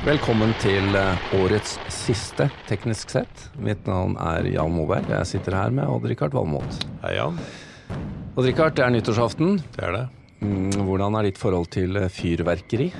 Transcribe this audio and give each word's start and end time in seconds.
Velkommen 0.00 0.54
til 0.60 0.96
eh, 0.96 1.24
årets 1.36 1.74
siste, 1.92 2.46
teknisk 2.68 3.12
sett. 3.12 3.42
Mitt 3.60 3.84
navn 3.88 4.16
er 4.20 4.48
Jan 4.48 4.72
Moberg. 4.72 5.08
Jeg 5.12 5.28
sitter 5.28 5.56
her 5.56 5.72
med 5.76 5.88
Odd-Rikard 5.92 6.32
Valmot. 6.36 6.84
Hei, 7.04 7.14
Jan. 7.18 7.36
Odd-Rikard, 8.34 8.74
det 8.76 8.84
er 8.86 8.94
nyttårsaften. 8.94 9.58
Det 9.76 9.84
er 9.86 9.96
det. 9.96 10.04
Mm, 10.40 10.82
Hvordan 10.88 11.16
er 11.20 11.28
ditt 11.28 11.40
forhold 11.40 11.68
til 11.76 12.00
eh, 12.00 12.08
fyrverkeri? 12.12 12.90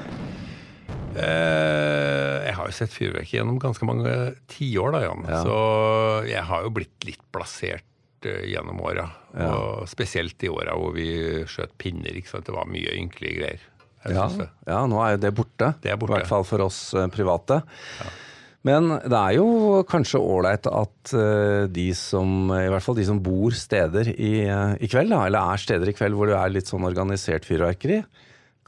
Eh, 1.10 2.36
jeg 2.46 2.56
har 2.56 2.68
jo 2.68 2.76
sett 2.76 2.92
fyrverkeri 2.94 3.40
gjennom 3.40 3.60
ganske 3.60 3.88
mange 3.88 4.16
tiår, 4.52 4.96
da, 4.96 5.04
Jan. 5.08 5.28
Ja. 5.28 5.40
Så 5.44 5.60
jeg 6.30 6.44
har 6.52 6.68
jo 6.68 6.74
blitt 6.80 7.08
litt 7.08 7.24
blasert 7.34 7.89
eh, 8.28 8.46
gjennom 8.52 8.80
åra. 8.84 9.08
Og 9.46 9.88
spesielt 9.90 10.42
i 10.42 10.50
åra 10.52 10.74
hvor 10.78 10.96
vi 10.96 11.10
skjøt 11.48 11.76
pinner. 11.78 12.16
ikke 12.16 12.34
sant? 12.34 12.48
Det 12.48 12.56
var 12.56 12.70
mye 12.70 12.96
ynkelige 12.98 13.38
greier. 13.38 13.68
Ja, 14.08 14.30
ja, 14.64 14.80
nå 14.88 14.96
er 15.04 15.14
jo 15.14 15.22
det 15.26 15.34
borte. 15.36 15.74
Det 15.84 15.92
er 15.92 15.98
borte. 16.00 16.16
I 16.16 16.20
hvert 16.22 16.30
fall 16.30 16.46
for 16.48 16.64
oss 16.64 16.80
private. 17.12 17.60
private. 17.60 18.12
Men 18.66 18.90
det 18.92 19.16
er 19.16 19.36
jo 19.38 19.80
kanskje 19.88 20.20
ålreit 20.20 20.66
at 20.68 21.12
eh, 21.16 21.64
de 21.72 21.86
som, 21.96 22.50
i 22.52 22.68
hvert 22.68 22.84
fall 22.84 22.98
de 22.98 23.06
som 23.08 23.20
bor 23.24 23.56
steder 23.56 24.12
i, 24.12 24.32
eh, 24.44 24.74
i 24.76 24.90
kveld, 24.90 25.12
da, 25.14 25.22
eller 25.28 25.54
er 25.54 25.62
steder 25.62 25.88
i 25.88 25.94
kveld 25.96 26.18
hvor 26.18 26.28
det 26.28 26.36
er 26.36 26.52
litt 26.52 26.68
sånn 26.68 26.84
organisert 26.84 27.48
fyrverkeri, 27.48 28.02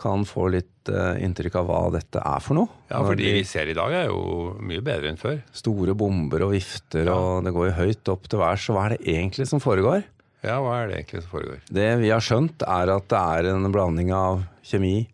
kan 0.01 0.25
få 0.29 0.49
litt 0.55 0.72
eh, 0.91 1.21
inntrykk 1.25 1.55
av 1.61 1.67
hva 1.69 1.81
dette 1.95 2.19
er 2.19 2.41
for 2.41 2.55
noe. 2.59 2.69
Ja, 2.91 3.03
for 3.05 3.15
de 3.19 3.33
vi 3.37 3.45
ser 3.45 3.69
i 3.71 3.75
dag, 3.77 3.93
er 3.93 4.09
jo 4.11 4.57
mye 4.61 4.83
bedre 4.83 5.11
enn 5.13 5.21
før. 5.21 5.43
store 5.53 5.95
bomber 5.95 6.43
og 6.47 6.53
vifter, 6.57 7.09
og 7.13 7.45
det 7.45 7.53
går 7.55 7.69
jo 7.71 7.77
høyt 7.79 8.09
opp 8.15 8.27
til 8.29 8.39
værs. 8.43 8.67
Hva 8.73 8.87
er 8.87 8.97
det 8.97 9.07
egentlig 9.15 9.47
som 9.49 9.61
foregår? 9.63 10.03
Ja, 10.43 10.57
hva 10.59 10.81
er 10.83 10.89
det 10.91 10.97
egentlig 10.99 11.23
som 11.23 11.31
foregår? 11.37 11.61
Det 11.71 11.89
vi 12.01 12.11
har 12.11 12.21
skjønt, 12.21 12.63
er 12.67 12.91
at 12.97 13.07
det 13.13 13.21
er 13.21 13.51
en 13.55 13.71
blanding 13.71 14.11
av 14.13 14.43
kjemi, 14.67 15.07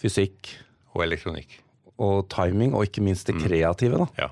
fysikk 0.00 0.56
Og 0.96 1.04
elektronikk. 1.04 1.60
og 1.98 2.26
timing, 2.28 2.74
og 2.74 2.84
ikke 2.84 3.02
minst 3.04 3.26
det 3.28 3.36
kreative. 3.40 3.96
da. 3.98 4.06
Ja. 4.18 4.28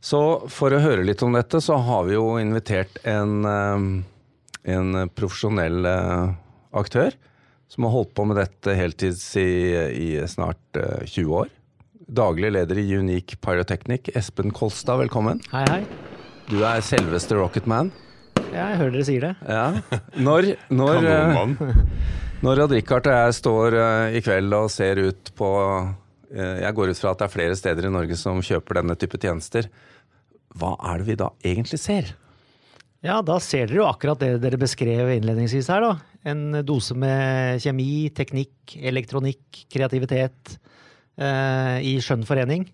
Så 0.00 0.48
for 0.52 0.70
å 0.70 0.80
høre 0.80 1.04
litt 1.04 1.22
om 1.22 1.32
dette, 1.32 1.60
så 1.60 1.78
har 1.82 2.04
vi 2.04 2.14
jo 2.14 2.36
invitert 2.38 2.98
en, 3.04 3.44
eh, 3.44 4.72
en 4.74 5.08
profesjonell 5.16 5.86
eh, 5.86 6.34
aktør 6.74 7.12
som 7.68 7.86
har 7.86 7.94
holdt 7.94 8.14
på 8.16 8.24
med 8.28 8.38
dette 8.40 8.74
heltids 8.78 9.24
i, 9.40 9.50
i 9.90 10.08
snart 10.30 10.78
uh, 10.78 11.04
20 11.04 11.38
år. 11.42 11.52
Daglig 12.06 12.52
leder 12.54 12.78
i 12.78 12.86
Unique 12.94 13.40
Pyrotechnic, 13.42 14.12
Espen 14.14 14.52
Kolstad, 14.54 15.00
velkommen. 15.00 15.40
Hei, 15.50 15.64
hei. 15.72 15.80
Du 16.46 16.60
er 16.62 16.82
selveste 16.86 17.34
Rocketman. 17.34 17.90
Ja, 18.52 18.68
jeg 18.70 18.78
hører 18.78 18.92
dere 18.94 19.06
sier 19.08 19.24
det. 19.24 19.32
Ja. 19.50 19.98
Når, 20.28 20.52
når, 20.70 21.06
eh, 21.10 21.40
når 22.46 22.62
Odd-Rikard 22.66 23.08
og 23.10 23.16
jeg 23.18 23.36
står 23.40 23.78
eh, 23.80 24.18
i 24.18 24.22
kveld 24.22 24.54
og 24.54 24.70
ser 24.70 25.00
ut 25.02 25.32
på 25.36 25.50
eh, 26.30 26.62
Jeg 26.62 26.76
går 26.78 26.92
ut 26.92 27.00
fra 27.00 27.12
at 27.12 27.24
det 27.24 27.26
er 27.26 27.34
flere 27.34 27.58
steder 27.58 27.88
i 27.88 27.92
Norge 27.96 28.18
som 28.20 28.38
kjøper 28.44 28.80
denne 28.80 28.96
type 29.00 29.18
tjenester. 29.18 29.66
Hva 30.56 30.76
er 30.92 31.02
det 31.02 31.08
vi 31.10 31.18
da 31.18 31.32
egentlig 31.42 31.82
ser? 31.82 32.14
Ja, 33.06 33.20
da 33.22 33.38
ser 33.42 33.68
dere 33.70 33.80
jo 33.84 33.86
akkurat 33.86 34.18
det 34.22 34.32
dere 34.42 34.58
beskrev 34.58 35.12
innledningsvis 35.14 35.68
her, 35.70 35.84
da. 35.84 35.92
En 36.26 36.60
dose 36.66 36.96
med 36.98 37.62
kjemi, 37.62 38.08
teknikk, 38.16 38.74
elektronikk, 38.82 39.62
kreativitet 39.70 40.56
eh, 41.20 41.76
i 41.86 41.96
skjønn 42.02 42.26
forening. 42.26 42.66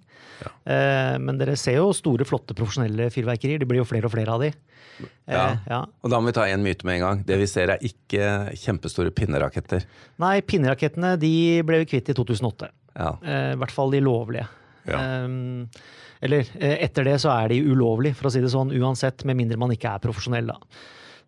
Eh, 0.65 1.17
men 1.23 1.39
dere 1.39 1.57
ser 1.61 1.77
jo 1.79 1.91
store, 1.97 2.25
flotte 2.29 2.57
profesjonelle 2.57 3.11
fyrverkerier. 3.13 3.61
Det 3.63 3.69
blir 3.69 3.83
jo 3.83 3.89
flere 3.89 4.09
og 4.09 4.15
flere 4.15 4.33
av 4.35 4.41
de. 4.47 4.53
Eh, 4.53 5.35
Ja. 5.35 5.45
ja. 5.69 5.83
Og 6.03 6.11
da 6.13 6.19
må 6.21 6.31
vi 6.31 6.37
ta 6.37 6.47
en 6.49 6.65
myte 6.65 6.87
med 6.89 6.99
en 7.01 7.05
gang. 7.07 7.23
Det 7.29 7.39
vi 7.41 7.47
ser 7.51 7.75
er 7.75 7.85
ikke 7.85 8.55
kjempestore 8.59 9.13
pinneraketter. 9.15 9.85
Nei, 10.23 10.41
pinnerakettene 10.41 11.15
de 11.21 11.35
ble 11.67 11.83
vi 11.85 11.91
kvitt 11.93 12.11
i 12.13 12.17
2008. 12.19 12.73
Ja. 12.97 13.13
Eh, 13.23 13.53
I 13.55 13.61
hvert 13.61 13.75
fall 13.75 13.93
de 13.95 14.01
lovlige. 14.05 14.49
Ja. 14.89 15.03
Eh, 15.03 15.93
eller 16.23 16.47
eh, 16.61 16.79
etter 16.87 17.07
det 17.09 17.19
så 17.23 17.33
er 17.35 17.53
de 17.53 17.63
ulovlig, 17.67 18.15
for 18.19 18.31
å 18.31 18.33
si 18.33 18.43
det 18.43 18.53
sånn, 18.53 18.75
uansett, 18.79 19.27
med 19.29 19.41
mindre 19.41 19.61
man 19.61 19.75
ikke 19.75 19.97
er 19.97 20.03
profesjonell, 20.05 20.53
da. 20.53 20.83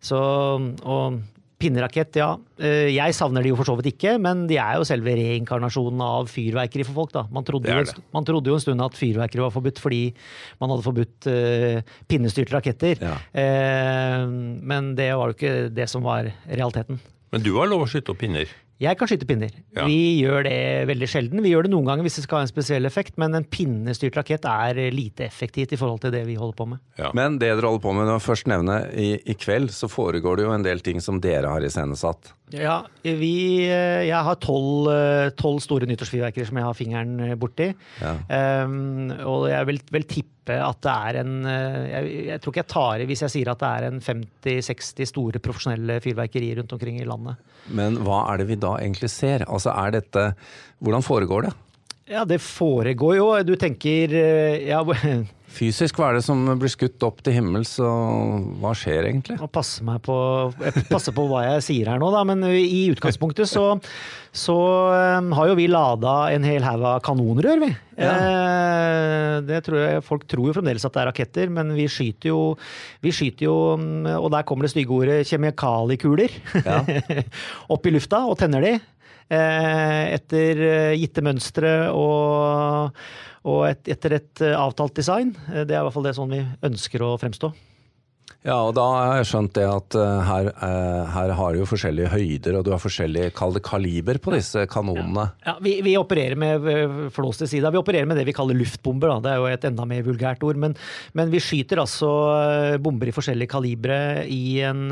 Så, 0.05 0.19
og 0.85 1.21
pinnerakett, 1.59 2.17
ja. 2.19 2.29
Eh, 2.59 2.91
Jeg 2.93 3.15
savner 3.15 3.43
de 3.43 3.51
jo 3.51 3.57
for 3.59 3.67
så 3.67 3.75
vidt 3.79 3.93
ikke, 3.93 4.15
men 4.21 4.45
de 4.49 4.57
er 4.61 4.79
jo 4.79 4.87
selve 4.87 5.15
reinkarnasjonen 5.17 6.03
av 6.03 6.29
fyrverkeri 6.31 6.85
for 6.87 6.99
folk, 7.01 7.13
da. 7.15 7.25
Man 7.33 7.47
trodde, 7.47 7.71
Det 7.71 7.95
jo, 7.95 8.03
man 8.15 8.27
trodde 8.27 8.51
jo 8.51 8.57
en 8.59 8.63
stund 8.63 8.85
at 8.85 8.99
fyrverkeri 8.99 9.43
var 9.43 9.55
forbudt 9.55 9.81
fordi 9.83 10.03
man 10.61 10.73
hadde 10.73 10.85
forbudt 10.85 11.29
uh, 11.31 11.95
pinnestyrte 12.11 12.55
raketter. 12.55 13.01
Ja. 13.03 13.15
Uh, 13.31 14.27
men 14.63 14.93
det 14.99 15.11
var 15.15 15.31
jo 15.31 15.37
ikke 15.37 15.55
det 15.75 15.89
som 15.91 16.05
var 16.05 16.29
realiteten. 16.47 16.99
Men 17.33 17.43
du 17.43 17.55
har 17.57 17.67
lov 17.71 17.83
å 17.83 17.89
skyte 17.89 18.13
opp 18.13 18.21
pinner. 18.23 18.51
Jeg 18.81 18.97
kan 18.99 19.07
skyte 19.07 19.27
pinner. 19.27 19.53
Ja. 19.71 19.85
Vi 19.87 20.19
gjør 20.19 20.43
det 20.43 20.59
veldig 20.89 21.07
sjelden. 21.07 21.43
Vi 21.45 21.53
gjør 21.53 21.63
det 21.67 21.71
noen 21.71 21.87
ganger 21.87 22.03
hvis 22.03 22.17
det 22.19 22.25
skal 22.25 22.41
ha 22.41 22.47
en 22.47 22.51
spesiell 22.51 22.87
effekt, 22.89 23.15
men 23.21 23.37
en 23.37 23.47
pinnestyrt 23.47 24.17
rakett 24.19 24.47
er 24.51 24.81
lite 24.91 25.23
effektivt 25.29 25.71
i 25.71 25.79
forhold 25.79 26.03
til 26.03 26.11
det 26.11 26.25
vi 26.27 26.35
holder 26.35 26.57
på 26.59 26.67
med. 26.73 26.81
Ja. 26.99 27.13
Men 27.15 27.39
det 27.39 27.53
dere 27.53 27.69
holder 27.71 27.85
på 27.85 27.93
med, 27.95 28.09
når 28.09 28.19
jeg 28.19 28.25
først 28.27 28.51
nevner 28.51 28.89
i, 28.91 29.13
i 29.23 29.37
kveld, 29.39 29.71
så 29.71 29.87
foregår 29.91 30.41
det 30.41 30.49
jo 30.49 30.55
en 30.57 30.67
del 30.67 30.83
ting 30.83 30.99
som 31.03 31.21
dere 31.23 31.53
har 31.55 31.63
iscenesatt. 31.63 32.33
Ja, 32.53 32.83
vi, 33.01 33.65
eh, 33.65 34.03
jeg 34.05 34.21
har 34.27 34.37
tolv 34.37 34.91
eh, 34.93 35.31
tolv 35.33 35.63
store 35.65 35.87
nyttårsfyrverkere 35.89 36.45
som 36.45 36.59
jeg 36.59 36.67
har 36.67 36.77
fingeren 36.77 37.15
eh, 37.25 37.37
borti. 37.41 37.71
Ja. 37.97 38.13
Um, 38.67 39.09
og 39.25 39.47
jeg 39.49 39.65
vil 39.71 39.81
vil 39.95 40.05
tippe 40.11 40.31
at 40.61 40.77
det 40.85 40.93
er 40.93 41.17
en 41.23 41.31
jeg, 41.41 42.09
jeg 42.27 42.41
tror 42.41 42.53
ikke 42.53 42.61
jeg 42.61 42.69
tar 42.69 43.01
i 43.01 43.07
hvis 43.09 43.23
jeg 43.25 43.33
sier 43.33 43.49
at 43.49 43.63
det 43.63 43.69
er 43.71 43.87
en 43.87 43.97
50-60 43.97 45.09
store 45.09 45.41
profesjonelle 45.41 45.97
fyrverkerier 46.05 46.59
rundt 46.59 46.75
omkring 46.77 46.99
i 47.01 47.07
landet. 47.09 47.39
Men 47.73 47.97
hva 48.05 48.19
er 48.29 48.43
det 48.43 48.49
vi 48.51 48.59
da 48.61 48.64
egentlig 48.73 49.09
ser? 49.13 49.45
Altså 49.47 49.73
er 49.75 49.97
dette 49.99 50.33
Hvordan 50.83 51.05
foregår 51.05 51.47
det? 51.47 51.53
Ja, 52.05 52.21
det 52.25 52.37
foregår 52.43 53.15
jo. 53.17 53.31
Du 53.41 53.55
tenker 53.57 54.11
eh, 54.13 54.67
ja, 54.69 54.83
Fysisk, 55.55 55.97
hva 55.97 56.09
er 56.11 56.17
det 56.17 56.25
som 56.25 56.41
blir 56.59 56.69
skutt 56.69 57.01
opp 57.07 57.21
til 57.23 57.37
himmels, 57.37 57.77
og 57.79 58.49
hva 58.59 58.73
skjer 58.75 59.07
egentlig? 59.07 59.37
Jeg 59.39 59.49
passer, 59.55 59.87
på, 60.03 60.17
jeg 60.59 60.83
passer 60.89 61.15
på 61.15 61.25
hva 61.29 61.45
jeg 61.45 61.63
sier 61.63 61.89
her 61.89 62.01
nå, 62.01 62.09
da. 62.13 62.25
Men 62.27 62.43
i 62.51 62.89
utgangspunktet 62.91 63.47
så, 63.49 63.63
så 64.35 64.57
eh, 64.93 65.31
har 65.39 65.49
jo 65.49 65.55
vi 65.57 65.69
lada 65.71 66.17
en 66.35 66.45
hel 66.45 66.65
haug 66.67 66.85
av 66.91 66.99
kanonrør, 67.07 67.63
vi. 67.63 67.71
Ja. 67.95 68.11
det 69.47 69.61
tror 69.63 69.77
jeg 69.79 70.01
Folk 70.03 70.25
tror 70.27 70.49
jo 70.49 70.55
fremdeles 70.57 70.83
at 70.83 70.91
det 70.91 70.99
er 70.99 71.07
raketter, 71.07 71.53
men 71.55 71.69
vi 71.77 71.85
skyter 71.87 72.27
jo, 72.33 72.41
vi 72.99 73.13
skyter 73.15 73.45
jo 73.47 73.53
mm, 73.79 74.09
Og 74.17 74.27
der 74.33 74.43
kommer 74.43 74.67
det 74.67 74.73
stygge 74.73 74.91
ordet 74.91 75.21
kjemikalikuler 75.29 76.35
Ja. 76.65 76.81
opp 77.73 77.87
i 77.87 77.93
lufta 77.95 78.19
og 78.27 78.35
tenner 78.41 78.67
de. 78.67 78.73
Eh, 79.29 80.13
Etter 80.15 80.65
eh, 80.69 80.95
gitte 80.99 81.23
mønstre 81.25 81.75
og, 81.93 82.97
og 83.45 83.61
et, 83.69 83.85
etter 83.95 84.19
et 84.19 84.43
eh, 84.45 84.57
avtalt 84.57 84.95
design. 84.97 85.33
Det 85.47 85.69
er 85.69 85.79
i 85.79 85.85
hvert 85.87 85.95
fall 85.95 86.07
det 86.07 86.15
sånn 86.17 86.35
vi 86.35 86.43
ønsker 86.69 87.05
å 87.05 87.15
fremstå. 87.21 87.53
Ja, 88.45 88.59
og 88.67 88.75
da 88.77 88.83
har 88.93 89.19
jeg 89.19 89.27
skjønt 89.31 89.55
det 89.57 89.63
at 89.65 89.95
eh, 89.97 90.19
her, 90.27 90.47
eh, 90.53 91.13
her 91.15 91.31
har 91.33 91.53
du 91.53 91.63
jo 91.63 91.67
forskjellige 91.69 92.11
høyder, 92.13 92.59
og 92.59 92.65
du 92.67 92.71
har 92.75 92.81
forskjellig 92.81 93.31
kalde 93.33 93.61
kaliber 93.65 94.19
på 94.21 94.35
disse 94.35 94.67
kanonene. 94.69 95.31
Ja, 95.47 95.55
vi, 95.65 95.79
vi 95.85 95.95
opererer 95.97 96.37
med 96.37 96.67
eh, 96.69 96.97
flås 97.15 97.41
til 97.41 97.49
sida. 97.49 97.71
Vi 97.73 97.81
opererer 97.81 98.05
med 98.05 98.19
det 98.19 98.27
vi 98.27 98.35
kaller 98.37 98.57
luftbomber. 98.59 99.15
Da. 99.15 99.17
Det 99.23 99.31
er 99.31 99.41
jo 99.41 99.47
et 99.49 99.65
enda 99.71 99.87
mer 99.89 100.03
vulgært 100.05 100.45
ord. 100.45 100.59
Men, 100.61 100.75
men 101.17 101.33
vi 101.33 101.41
skyter 101.41 101.81
altså 101.81 102.11
bomber 102.85 103.09
i 103.09 103.15
forskjellige 103.15 103.49
kalibre 103.49 103.97
i 104.29 104.59
en 104.65 104.83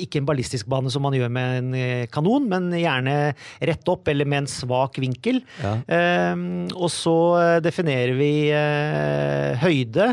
Ikke 0.00 0.20
en 0.20 0.28
ballistisk 0.28 0.68
bane 0.72 0.90
som 0.92 1.04
man 1.04 1.16
gjør 1.16 1.32
med 1.32 1.58
en 1.58 2.06
kanon, 2.12 2.46
men 2.48 2.70
gjerne 2.72 3.16
rett 3.60 3.92
opp 3.92 4.08
eller 4.08 4.28
med 4.28 4.44
en 4.44 4.50
svak 4.50 4.96
vinkel. 5.02 5.42
Ja. 5.60 5.74
Um, 6.32 6.64
og 6.72 6.88
så 6.92 7.16
definerer 7.64 8.16
vi 8.16 8.32
uh, 8.54 9.60
høyde 9.62 10.12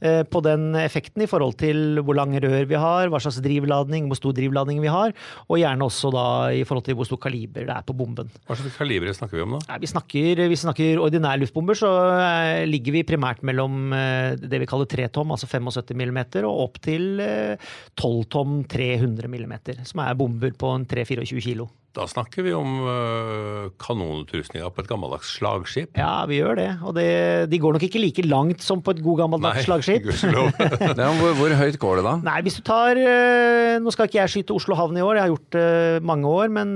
på 0.00 0.40
den 0.44 0.74
effekten 0.80 1.24
i 1.24 1.28
forhold 1.28 1.58
til 1.60 2.00
hvor 2.04 2.16
lang 2.16 2.32
rør 2.40 2.64
vi 2.68 2.78
har, 2.80 3.10
hva 3.12 3.20
slags 3.20 3.40
drivladning, 3.44 4.06
hvor 4.08 4.18
stor 4.18 4.34
drivladning 4.36 4.80
vi 4.82 4.90
har, 4.92 5.12
og 5.46 5.60
gjerne 5.60 5.86
også 5.86 6.12
da 6.14 6.26
i 6.56 6.62
forhold 6.66 6.86
til 6.86 6.96
hvor 6.98 7.08
stor 7.08 7.20
kaliber 7.20 7.66
det 7.68 7.74
er 7.74 7.86
på 7.86 7.96
bomben. 7.96 8.30
Hva 8.48 8.56
slags 8.58 8.78
kaliber 8.80 9.12
snakker 9.16 9.38
vi 9.38 9.44
om 9.44 9.56
da? 9.56 9.62
Nei, 9.72 9.80
vi 9.82 9.90
snakker, 9.90 10.44
vi 10.50 10.58
snakker 10.58 11.02
ordinær 11.04 11.40
luftbomber, 11.40 11.78
så 11.78 11.90
eh, 12.16 12.64
ligger 12.68 12.96
vi 12.96 13.06
primært 13.08 13.44
mellom 13.46 13.94
eh, 13.96 14.38
det 14.40 14.62
vi 14.62 14.70
kaller 14.70 14.88
3 14.90 15.10
tom, 15.14 15.34
altså 15.36 15.50
75 15.50 15.94
mm, 15.96 16.22
og 16.44 16.64
opp 16.66 16.80
til 16.84 17.20
eh, 17.24 17.70
12 18.00 18.24
tom 18.32 18.60
300 18.70 19.30
mm, 19.30 19.54
som 19.88 20.04
er 20.04 20.16
bomber 20.18 20.56
på 20.56 20.74
en 20.76 20.88
3-24 20.88 21.44
kilo. 21.44 21.70
Da 21.96 22.04
snakker 22.06 22.44
vi 22.46 22.52
om 22.54 22.76
uh, 22.86 23.70
kanonutrustninga 23.82 24.68
på 24.70 24.84
et 24.84 24.90
gammeldags 24.90 25.32
slagskip. 25.40 25.96
Ja, 25.98 26.22
vi 26.30 26.38
gjør 26.38 26.60
det. 26.60 26.68
Og 26.86 26.94
det, 26.94 27.06
de 27.50 27.58
går 27.58 27.74
nok 27.74 27.86
ikke 27.88 28.02
like 28.02 28.22
langt 28.28 28.62
som 28.62 28.78
på 28.84 28.94
et 28.94 29.02
god 29.02 29.24
gammeldags 29.24 29.64
slagskip. 29.66 30.06
gudskjelov. 30.06 30.52
Hvor, 31.20 31.34
hvor 31.36 31.54
høyt 31.58 31.78
går 31.82 31.98
det 31.98 32.04
da? 32.06 32.12
Nei, 32.22 32.36
hvis 32.46 32.56
du 32.60 32.62
tar 32.64 32.98
eh, 32.98 33.76
Nå 33.82 33.90
skal 33.92 34.06
ikke 34.08 34.20
jeg 34.20 34.32
skyte 34.32 34.54
Oslo 34.54 34.76
havn 34.78 34.96
i 34.98 35.02
år, 35.02 35.18
jeg 35.18 35.24
har 35.24 35.32
gjort 35.32 35.56
det 35.56 36.04
mange 36.06 36.30
år. 36.30 36.52
Men 36.54 36.74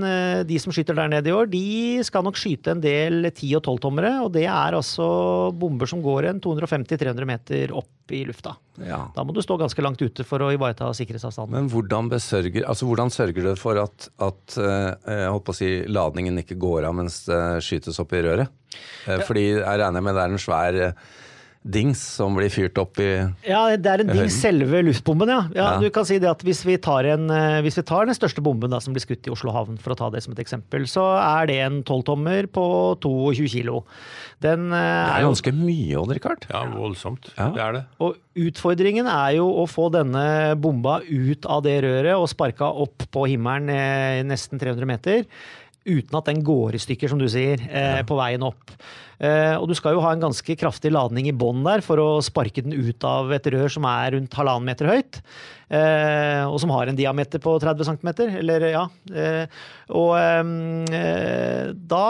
de 0.48 0.58
som 0.60 0.74
skyter 0.74 0.96
der 0.98 1.10
nede 1.12 1.30
i 1.30 1.34
år, 1.34 1.48
de 1.52 2.02
skal 2.06 2.24
nok 2.26 2.38
skyte 2.40 2.74
en 2.74 2.82
del 2.82 3.30
10- 3.30 3.54
og 3.60 3.68
12-tommere. 3.70 4.16
Og 4.26 4.32
det 4.34 4.46
er 4.48 4.76
altså 4.76 5.06
bomber 5.54 5.90
som 5.90 6.02
går 6.04 6.32
en 6.32 6.42
250-300 6.44 7.30
meter 7.30 7.74
opp 7.76 7.92
i 8.12 8.24
lufta. 8.28 8.52
Ja. 8.84 9.04
Da 9.14 9.22
må 9.24 9.32
du 9.32 9.40
stå 9.44 9.56
ganske 9.60 9.80
langt 9.84 10.02
ute 10.02 10.26
for 10.26 10.42
å 10.44 10.50
ivareta 10.52 10.90
sikkerhetsavstanden. 10.96 11.54
Men 11.56 11.70
hvordan, 11.72 12.10
besørger, 12.12 12.66
altså 12.68 12.88
hvordan 12.88 13.12
sørger 13.14 13.46
du 13.48 13.54
for 13.60 13.80
at, 13.80 14.08
at 14.24 14.56
holdt 15.04 15.44
på 15.44 15.52
å 15.52 15.56
si, 15.58 15.70
ladningen 15.90 16.40
ikke 16.40 16.56
går 16.60 16.86
av 16.88 16.94
mens 16.96 17.22
det 17.28 17.40
skytes 17.64 18.00
opp 18.00 18.14
i 18.16 18.22
røret. 18.24 18.48
Eh, 19.06 19.20
Fordi 19.26 19.44
jeg 19.52 19.80
regner 19.80 20.04
med 20.04 20.16
det 20.16 20.24
er 20.24 20.32
en 20.32 20.42
svær 20.42 20.80
eh, 20.88 20.96
dings 21.64 22.00
som 22.18 22.34
blir 22.36 22.52
fyrt 22.52 22.76
opp 22.80 22.98
i 23.00 23.08
Ja, 23.46 23.62
det 23.80 23.88
er 23.88 24.02
en 24.02 24.10
dings, 24.12 24.36
selve 24.36 24.82
luftbomben, 24.84 25.30
ja. 25.32 25.40
ja. 25.56 25.68
Ja. 25.74 25.78
Du 25.80 25.88
kan 25.94 26.04
si 26.04 26.18
det 26.20 26.28
at 26.28 26.44
hvis 26.44 26.60
vi, 26.68 26.76
tar 26.82 27.08
en, 27.08 27.24
eh, 27.32 27.62
hvis 27.64 27.78
vi 27.80 27.86
tar 27.88 28.04
den 28.08 28.16
største 28.16 28.44
bomben 28.44 28.72
da, 28.72 28.82
som 28.84 28.92
blir 28.92 29.04
skutt 29.04 29.24
i 29.24 29.32
Oslo 29.32 29.54
havn, 29.54 29.78
for 29.80 29.94
å 29.94 29.98
ta 29.98 30.10
det 30.12 30.20
som 30.24 30.36
et 30.36 30.42
eksempel, 30.44 30.84
så 30.90 31.06
er 31.22 31.48
det 31.48 31.58
en 31.64 31.80
12-tommer 31.80 32.50
på 32.52 32.66
22 33.00 33.48
kilo. 33.56 33.80
Den 34.44 34.68
eh, 34.76 34.84
Det 35.08 35.16
er 35.16 35.26
ganske 35.30 35.54
mye, 35.56 35.96
Odd 36.02 36.14
Rikard. 36.18 36.46
Ja, 36.52 36.66
voldsomt. 36.74 37.32
Ja. 37.38 37.48
Det 37.56 37.64
er 37.64 37.78
det. 37.78 37.84
Og 38.04 38.20
utfordringen 38.44 39.08
er 39.08 39.38
jo 39.38 39.48
å 39.62 39.64
få 39.70 39.88
denne 39.94 40.54
bomba 40.60 41.00
ut 41.08 41.48
av 41.48 41.64
det 41.64 41.78
røret 41.86 42.12
og 42.18 42.28
sparka 42.28 42.68
opp 42.84 43.08
på 43.14 43.28
himmelen 43.32 43.72
eh, 43.72 44.20
nesten 44.26 44.60
300 44.60 44.90
meter. 44.90 45.24
Uten 45.84 46.16
at 46.16 46.28
den 46.30 46.40
går 46.44 46.78
i 46.78 46.80
stykker, 46.80 47.10
som 47.12 47.20
du 47.20 47.26
sier, 47.28 47.60
eh, 47.68 48.00
på 48.08 48.16
veien 48.16 48.44
opp. 48.46 48.72
Eh, 49.20 49.54
og 49.54 49.68
du 49.68 49.74
skal 49.78 49.94
jo 49.94 50.02
ha 50.02 50.12
en 50.14 50.22
ganske 50.22 50.56
kraftig 50.58 50.90
ladning 50.92 51.28
i 51.30 51.34
bånn 51.36 51.62
der 51.64 51.84
for 51.84 52.00
å 52.02 52.08
sparke 52.24 52.64
den 52.64 52.74
ut 52.74 53.04
av 53.06 53.30
et 53.36 53.46
rør 53.52 53.70
som 53.70 53.86
er 53.88 54.16
rundt 54.16 54.34
halvannen 54.34 54.66
meter 54.66 54.88
høyt. 54.90 55.20
Eh, 55.74 56.42
og 56.44 56.58
som 56.60 56.72
har 56.74 56.90
en 56.90 56.98
diameter 56.98 57.40
på 57.42 57.54
30 57.62 57.88
cm, 57.88 58.10
eller 58.40 58.66
ja. 58.72 58.84
Eh, 59.12 59.46
og 59.94 60.12
eh, 60.18 61.72
da 61.74 62.04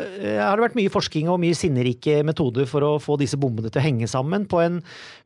eh, 0.00 0.40
har 0.40 0.56
det 0.56 0.66
vært 0.68 0.78
mye 0.78 0.92
forskning 0.92 1.30
og 1.32 1.40
mye 1.42 1.56
sinnerike 1.56 2.22
metoder 2.26 2.68
for 2.70 2.86
å 2.86 2.96
få 3.02 3.18
disse 3.20 3.38
bombene 3.40 3.72
til 3.72 3.82
å 3.82 3.86
henge 3.86 4.10
sammen 4.10 4.46
på 4.50 4.62
en, 4.64 4.80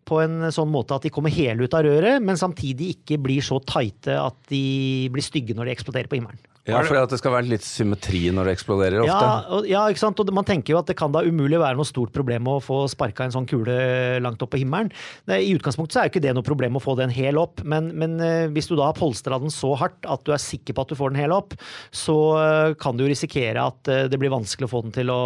på 0.08 0.22
en 0.24 0.50
sånn 0.54 0.70
måte 0.72 0.96
at 0.96 1.06
de 1.06 1.14
kommer 1.14 1.34
hele 1.34 1.66
ut 1.66 1.76
av 1.76 1.86
røret, 1.86 2.22
men 2.22 2.40
samtidig 2.40 2.94
ikke 2.96 3.20
blir 3.22 3.44
så 3.44 3.60
tighte 3.66 4.18
at 4.18 4.38
de 4.50 5.08
blir 5.12 5.26
stygge 5.26 5.58
når 5.58 5.68
de 5.68 5.76
eksploderer 5.78 6.10
på 6.10 6.20
himmelen. 6.20 6.40
Ja, 6.70 6.80
for 6.86 6.98
at 7.00 7.12
det 7.12 7.18
skal 7.20 7.34
være 7.34 7.50
litt 7.50 7.64
symmetri 7.66 8.22
når 8.34 8.48
det 8.48 8.54
eksploderer 8.58 9.02
ofte. 9.02 9.16
Ja, 9.16 9.34
og, 9.56 9.68
ja, 9.68 9.82
ikke 9.90 10.02
sant? 10.02 10.20
Og 10.22 10.32
man 10.36 10.46
tenker 10.48 10.74
jo 10.74 10.80
at 10.80 10.88
det 10.90 10.96
kan 10.98 11.12
da 11.14 11.22
umulig 11.26 11.60
være 11.60 11.78
noe 11.78 11.88
stort 11.88 12.14
problem 12.14 12.48
å 12.50 12.58
få 12.64 12.82
sparka 12.90 13.26
en 13.26 13.34
sånn 13.34 13.48
kule 13.50 13.76
langt 14.22 14.42
opp 14.44 14.52
på 14.54 14.60
himmelen. 14.62 14.92
I 15.30 15.52
utgangspunktet 15.54 15.96
så 15.96 16.02
er 16.02 16.08
jo 16.08 16.14
ikke 16.14 16.24
det 16.24 16.34
noe 16.36 16.46
problem 16.46 16.78
å 16.78 16.82
få 16.82 16.96
den 16.98 17.12
hel 17.14 17.40
opp, 17.40 17.62
men, 17.66 17.92
men 18.00 18.18
eh, 18.24 18.48
hvis 18.54 18.70
du 18.70 18.76
da 18.78 18.90
har 18.90 18.98
polstra 18.98 19.40
den 19.42 19.52
så 19.54 19.74
hardt 19.78 20.08
at 20.08 20.24
du 20.26 20.34
er 20.34 20.42
sikker 20.42 20.76
på 20.76 20.86
at 20.86 20.92
du 20.92 20.98
får 20.98 21.14
den 21.14 21.22
hel 21.22 21.34
opp, 21.36 21.56
så 21.94 22.18
eh, 22.40 22.74
kan 22.80 22.96
du 22.96 23.04
jo 23.04 23.12
risikere 23.12 23.68
at 23.72 23.90
eh, 23.90 24.06
det 24.10 24.20
blir 24.20 24.32
vanskelig 24.32 24.68
å 24.68 24.74
få 24.74 24.84
den 24.86 24.94
til 24.96 25.12
å 25.14 25.22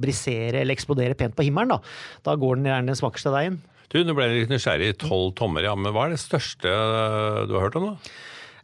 brisere 0.00 0.62
eller 0.62 0.76
eksplodere 0.76 1.18
pent 1.18 1.36
på 1.38 1.46
himmelen. 1.48 1.76
Da, 1.76 1.82
da 2.30 2.38
går 2.38 2.58
den 2.58 2.70
gjerne 2.70 2.92
den 2.92 2.98
svakeste 2.98 3.34
veien. 3.34 3.60
Du, 3.88 4.02
Nå 4.04 4.12
ble 4.16 4.26
jeg 4.28 4.42
litt 4.42 4.50
nysgjerrig. 4.52 4.96
Tolv 5.00 5.32
tommer, 5.38 5.64
ja. 5.64 5.72
Men 5.78 5.94
hva 5.96 6.06
er 6.06 6.16
det 6.16 6.20
største 6.20 6.72
du 7.48 7.54
har 7.56 7.64
hørt 7.64 7.78
om, 7.80 7.92
da? 7.94 8.12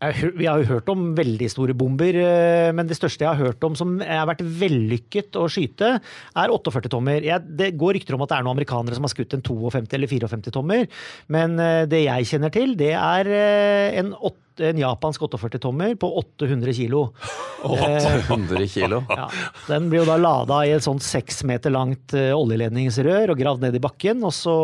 Vi 0.03 0.47
har 0.49 0.61
jo 0.61 0.69
hørt 0.69 0.89
om 0.93 1.05
veldig 1.17 1.47
store 1.53 1.75
bomber, 1.79 2.17
eh, 2.19 2.71
men 2.77 2.89
det 2.91 2.97
største 2.99 3.25
jeg 3.25 3.31
har 3.31 3.41
hørt 3.53 3.65
om 3.65 3.77
som 3.79 3.97
har 4.03 4.27
vært 4.29 4.43
vellykket 4.45 5.39
å 5.41 5.47
skyte, 5.49 5.95
er 6.01 6.53
48 6.53 6.91
tommer. 6.93 7.25
Det 7.47 7.71
går 7.81 7.97
rykter 7.99 8.17
om 8.19 8.25
at 8.27 8.33
det 8.35 8.39
er 8.41 8.47
noen 8.47 8.59
amerikanere 8.59 8.99
som 8.99 9.07
har 9.07 9.15
skutt 9.15 9.37
en 9.39 9.45
52 9.47 9.95
eller 9.97 10.11
54 10.11 10.53
tommer, 10.55 10.89
men 11.33 11.59
eh, 11.63 11.85
det 11.89 12.05
jeg 12.05 12.31
kjenner 12.35 12.53
til, 12.55 12.75
det 12.81 12.93
er 12.99 13.31
eh, 13.33 14.01
en, 14.03 14.13
åt- 14.21 14.41
en 14.61 14.79
japansk 14.79 15.23
48 15.27 15.59
tommer 15.63 15.95
på 15.99 16.11
800 16.19 16.75
kilo. 16.77 17.09
800 17.65 18.67
kilo. 18.69 19.03
ja, 19.09 19.29
den 19.69 19.89
blir 19.91 20.03
jo 20.03 20.09
da 20.09 20.19
lada 20.21 20.61
i 20.67 20.75
et 20.77 20.85
sånt 20.85 21.05
seks 21.05 21.43
meter 21.49 21.73
langt 21.75 22.15
eh, 22.17 22.31
oljeledningsrør 22.37 23.33
og 23.33 23.41
gravd 23.41 23.67
ned 23.67 23.79
i 23.79 23.83
bakken, 23.83 24.25
og 24.27 24.35
så, 24.37 24.57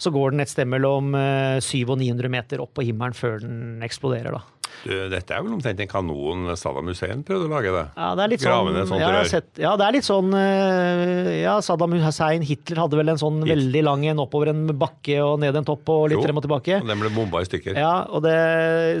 så 0.00 0.12
går 0.14 0.32
den 0.32 0.44
et 0.44 0.52
sted 0.52 0.70
mellom 0.70 1.14
eh, 1.18 1.58
700 1.60 1.92
og 1.92 2.00
900 2.00 2.32
meter 2.32 2.62
opp 2.64 2.72
på 2.78 2.86
himmelen 2.86 3.16
før 3.16 3.42
den 3.44 3.84
eksploderer, 3.84 4.38
da. 4.38 4.61
Du, 4.84 4.92
dette 5.12 5.34
er 5.36 5.42
vel 5.44 5.52
omtrent 5.54 5.78
en 5.84 5.90
kanon 5.90 6.48
Saddam 6.58 6.88
Hussein 6.90 7.20
prøvde 7.26 7.46
å 7.46 7.52
lage 7.52 7.70
det? 7.74 7.84
Ja, 7.96 8.08
det 8.18 8.24
er 8.24 8.32
litt 8.32 8.42
sånn, 8.44 8.78
sånt 8.88 9.02
ja, 9.04 9.10
sett, 9.30 9.50
ja, 9.62 9.72
det 9.78 9.86
er 9.86 9.94
litt 9.98 10.06
sånn 10.08 10.32
eh, 10.34 11.42
Ja, 11.44 11.54
Saddam 11.62 11.94
Hussein, 12.02 12.42
Hitler 12.46 12.80
hadde 12.84 12.98
vel 12.98 13.12
en 13.12 13.20
sånn 13.20 13.40
Hit- 13.44 13.52
veldig 13.54 13.82
lang 13.86 14.06
en 14.10 14.22
oppover 14.24 14.50
en 14.52 14.64
bakke 14.78 15.18
og 15.22 15.38
ned 15.42 15.56
en 15.60 15.68
topp 15.68 15.88
og 15.94 16.08
litt 16.10 16.18
Jo. 16.18 16.24
frem 16.26 16.40
og 16.40 16.46
tilbake. 16.46 16.80
Og 16.82 16.88
den 16.90 17.02
ble 17.04 17.12
bomba 17.14 17.42
i 17.44 17.48
stykker. 17.48 17.76
Ja, 17.78 17.92
og 18.10 18.24
det, 18.26 18.34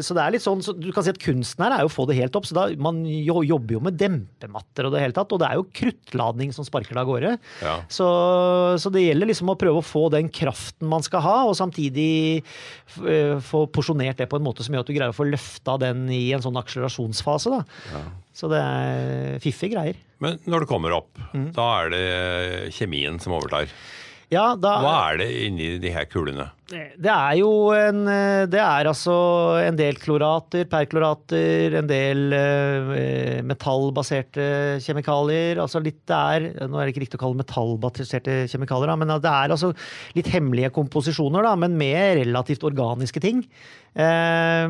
så 0.06 0.14
det 0.16 0.22
er 0.26 0.36
litt 0.36 0.44
sånn, 0.44 0.62
så 0.62 0.74
du 0.78 0.90
kan 0.94 1.02
si 1.06 1.10
at 1.14 1.20
kunsten 1.22 1.64
her 1.66 1.76
er 1.78 1.84
jo 1.86 1.90
å 1.90 1.94
få 1.96 2.06
det 2.10 2.18
helt 2.20 2.36
opp. 2.38 2.46
så 2.46 2.54
da, 2.56 2.68
Man 2.78 3.02
jo, 3.08 3.40
jobber 3.46 3.76
jo 3.78 3.82
med 3.88 3.98
dempematter 4.00 4.86
og 4.88 4.94
det 4.94 5.02
hele 5.02 5.16
tatt, 5.16 5.32
og 5.34 5.40
det 5.42 5.48
er 5.50 5.58
jo 5.58 5.66
kruttladning 5.74 6.52
som 6.54 6.64
sparker 6.66 6.94
det 6.94 7.02
av 7.02 7.10
gårde. 7.10 7.34
Ja. 7.62 7.74
Så, 7.92 8.06
så 8.82 8.92
det 8.94 9.04
gjelder 9.06 9.30
liksom 9.32 9.50
å 9.52 9.58
prøve 9.58 9.82
å 9.82 9.86
få 9.86 10.06
den 10.14 10.30
kraften 10.32 10.88
man 10.90 11.02
skal 11.06 11.22
ha, 11.24 11.36
og 11.48 11.56
samtidig 11.58 12.42
eh, 13.06 13.36
få 13.44 13.64
porsjonert 13.72 14.18
det 14.22 14.28
på 14.30 14.38
en 14.38 14.44
måte 14.46 14.64
som 14.66 14.74
gjør 14.74 14.84
at 14.84 14.90
du 14.90 14.94
greier 14.96 15.12
å 15.14 15.16
få 15.16 15.26
løfta 15.62 15.78
den 15.80 16.08
i 16.10 16.32
en 16.34 16.42
sånn 16.42 16.56
akselerasjonsfase. 16.58 17.50
Da. 17.50 18.02
Så 18.34 18.48
det 18.50 18.58
er 18.60 19.38
fiffige 19.40 19.74
greier. 19.74 19.96
Men 20.20 20.38
når 20.46 20.60
det 20.60 20.68
kommer 20.68 20.92
opp, 20.96 21.18
Mm. 21.34 21.52
da 21.54 21.82
er 21.84 21.90
det 21.90 22.72
kjemien 22.72 23.20
som 23.20 23.32
overtar. 23.32 23.68
Ja, 24.30 24.54
da, 24.56 24.80
Hva 24.80 25.12
er 25.12 25.18
det 25.18 25.46
inni 25.46 25.78
de 25.78 25.90
her 25.90 26.06
kulene? 26.06 26.50
Det 26.72 27.12
er 27.12 27.36
jo 27.38 27.50
en 27.76 28.06
eh, 28.10 28.44
Det 28.50 28.60
er 28.60 28.88
altså 28.90 29.14
en 29.62 29.76
del 29.78 29.98
klorater, 30.00 30.64
perklorater, 30.70 31.76
en 31.80 31.90
del 31.90 32.32
eh, 32.36 33.40
metallbaserte 33.46 34.46
kjemikalier. 34.84 35.60
Altså 35.62 35.82
litt 35.84 36.00
det 36.08 36.18
er 36.18 36.48
Nå 36.66 36.80
er 36.80 36.88
det 36.88 36.94
ikke 36.94 37.04
riktig 37.04 37.20
å 37.20 37.24
kalle 37.26 37.42
metallbaserte 37.42 38.42
kjemikalier, 38.52 38.92
da, 38.92 38.98
men 38.98 39.14
det 39.22 39.34
er 39.34 39.54
altså 39.54 39.72
litt 40.16 40.32
hemmelige 40.32 40.72
komposisjoner, 40.74 41.44
da, 41.46 41.54
men 41.58 41.78
med 41.78 42.22
relativt 42.22 42.64
organiske 42.68 43.22
ting. 43.22 43.44
Eh, 43.92 44.64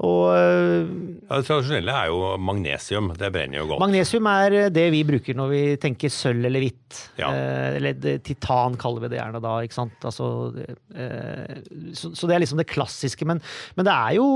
og 0.00 0.26
Ja, 0.30 1.38
det 1.38 1.46
tradisjonelle 1.48 1.94
er 1.94 2.10
jo 2.10 2.34
magnesium. 2.40 3.10
Det 3.18 3.30
brenner 3.32 3.60
jo 3.62 3.68
godt. 3.70 3.82
Magnesium 3.82 4.28
er 4.30 4.56
det 4.72 4.86
vi 4.94 5.02
bruker 5.08 5.36
når 5.36 5.52
vi 5.52 5.62
tenker 5.80 6.12
sølv 6.12 6.48
eller 6.48 6.64
hvitt. 6.64 7.00
Ja. 7.20 7.30
Eh, 7.32 7.78
eller 7.78 8.20
titan 8.24 8.76
kaller 8.80 9.06
vi 9.06 9.12
det 9.12 9.20
gjerne 9.20 9.42
da. 9.44 9.56
ikke 9.64 9.78
sant? 9.78 9.96
Altså, 10.08 10.30
eh, 10.60 10.74
så, 10.90 12.10
så 12.16 12.28
det 12.28 12.36
er 12.36 12.42
liksom 12.44 12.60
det 12.60 12.68
klassiske. 12.70 13.26
Men, 13.28 13.40
men 13.78 13.86
det, 13.86 13.94
er 13.94 14.16
jo, 14.18 14.26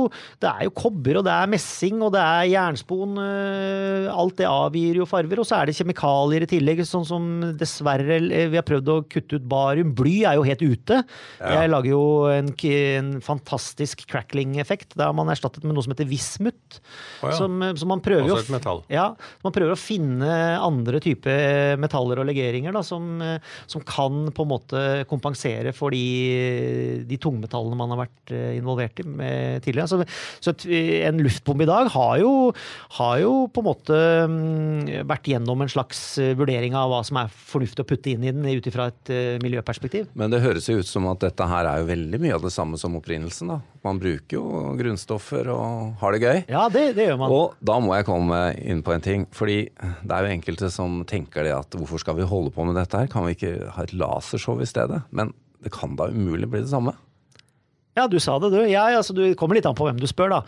det 0.43 0.51
er 0.51 0.69
jo 0.69 0.75
kobber, 0.77 1.21
og 1.21 1.27
det 1.27 1.35
er 1.35 1.51
messing, 1.51 2.01
og 2.05 2.13
det 2.15 2.23
er 2.23 2.51
jernspon. 2.53 3.19
Eh, 3.21 4.09
alt 4.13 4.39
det 4.41 4.49
avgir 4.51 5.01
jo 5.01 5.09
farver. 5.09 5.43
Og 5.43 5.49
så 5.49 5.59
er 5.59 5.71
det 5.71 5.77
kjemikalier 5.79 6.47
i 6.47 6.51
tillegg, 6.51 6.85
sånn 6.89 7.07
som 7.09 7.31
dessverre 7.59 8.21
eh, 8.23 8.49
vi 8.53 8.61
har 8.61 8.67
prøvd 8.67 8.93
å 8.93 8.99
kutte 9.11 9.41
ut 9.41 9.49
barium. 9.51 9.95
Bly 9.97 10.17
er 10.31 10.39
jo 10.39 10.47
helt 10.47 10.65
ute. 10.65 11.03
Jeg 11.41 11.73
lager 11.73 11.91
jo 11.93 12.05
en, 12.33 12.53
en 12.55 13.13
fantastisk 13.25 14.07
crackling-effekt. 14.11 14.95
Da 14.99 15.11
har 15.11 15.17
man 15.17 15.33
erstattet 15.33 15.65
med 15.67 15.77
noe 15.77 15.85
som 15.85 15.95
heter 15.95 16.09
vismut. 16.09 16.81
Oh, 17.23 17.31
ja. 17.31 17.37
som, 17.39 17.63
som 17.79 17.91
man 17.91 18.03
prøver 18.05 18.29
Også 18.29 18.49
et 18.49 18.55
metall. 18.57 18.83
ja, 18.93 19.11
Man 19.45 19.55
prøver 19.55 19.75
å 19.75 19.81
finne 19.81 20.31
andre 20.59 21.01
typer 21.03 21.79
metaller 21.81 22.21
og 22.21 22.29
legeringer 22.29 22.75
da, 22.75 22.83
som, 22.87 23.17
eh, 23.23 23.55
som 23.71 23.85
kan 23.87 24.29
på 24.35 24.45
en 24.45 24.51
måte 24.51 24.83
kompensere 25.11 25.75
for 25.77 25.95
de, 25.95 26.05
de 27.09 27.19
tungmetallene 27.21 27.79
man 27.79 27.93
har 27.95 28.03
vært 28.05 28.33
eh, 28.35 28.57
involvert 28.59 29.01
i 29.03 29.07
med 29.09 29.65
tidligere. 29.65 29.89
Så, 29.91 30.01
så 30.45 30.55
en 31.09 31.23
luftbombe 31.25 31.67
i 31.67 31.71
dag 31.71 31.91
har 31.95 32.19
jo, 32.23 32.33
har 32.99 33.19
jo 33.23 33.35
på 33.53 33.63
en 33.63 33.69
måte 33.69 34.01
mm, 34.31 35.05
vært 35.09 35.31
gjennom 35.33 35.65
en 35.65 35.73
slags 35.73 36.03
eh, 36.23 36.35
vurdering 36.39 36.77
av 36.79 36.93
hva 36.93 37.03
som 37.07 37.21
er 37.21 37.33
fornuftig 37.35 37.85
å 37.85 37.89
putte 37.89 38.15
inn 38.15 38.27
i 38.27 38.33
den 38.35 38.47
ut 38.49 38.71
ifra 38.71 38.89
et 38.93 39.13
eh, 39.15 39.37
miljøperspektiv. 39.45 40.11
Men 40.19 40.33
det 40.33 40.43
høres 40.45 40.69
jo 40.71 40.79
ut 40.81 40.91
som 40.91 41.09
at 41.13 41.23
dette 41.25 41.49
her 41.51 41.71
er 41.71 41.83
jo 41.83 41.91
veldig 41.91 42.23
mye 42.23 42.37
av 42.39 42.45
det 42.45 42.55
samme 42.55 42.81
som 42.81 42.97
opprinnelsen. 42.99 43.55
da. 43.55 43.61
Man 43.85 44.01
bruker 44.01 44.39
jo 44.39 44.75
grunnstoffer 44.79 45.51
og 45.53 46.01
har 46.01 46.15
det 46.15 46.23
gøy. 46.25 46.39
Ja, 46.49 46.67
det, 46.73 46.87
det 46.97 47.11
gjør 47.11 47.21
man. 47.21 47.35
Og 47.35 47.59
da 47.65 47.79
må 47.83 47.95
jeg 47.99 48.09
komme 48.09 48.41
inn 48.63 48.83
på 48.85 48.95
en 48.95 49.05
ting. 49.05 49.27
fordi 49.35 49.65
det 49.75 50.13
er 50.15 50.25
jo 50.25 50.35
enkelte 50.35 50.71
som 50.73 51.03
tenker 51.09 51.45
det 51.47 51.55
at 51.57 51.77
hvorfor 51.77 52.01
skal 52.01 52.17
vi 52.19 52.29
holde 52.29 52.53
på 52.55 52.65
med 52.67 52.79
dette 52.79 52.99
her? 52.99 53.11
Kan 53.13 53.27
vi 53.29 53.37
ikke 53.37 53.55
ha 53.77 53.85
et 53.85 53.95
lasershow 53.97 54.63
i 54.63 54.69
stedet? 54.69 55.03
Men 55.15 55.35
det 55.65 55.73
kan 55.75 55.97
da 55.99 56.11
umulig 56.13 56.51
bli 56.53 56.63
det 56.65 56.73
samme? 56.73 56.95
Ja, 57.95 58.09
du 58.11 58.19
sa 58.19 58.39
det, 58.43 58.51
du. 58.51 58.63
Ja, 58.67 58.89
altså, 58.91 59.15
du 59.15 59.27
kommer 59.39 59.59
litt 59.59 59.67
an 59.71 59.77
på 59.79 59.87
hvem 59.87 60.01
du 60.03 60.09
spør, 60.11 60.33
da. 60.33 60.41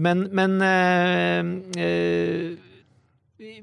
Men, 0.00 0.24
men 0.32 0.56
øh, 0.64 1.50
øh, 1.76 2.54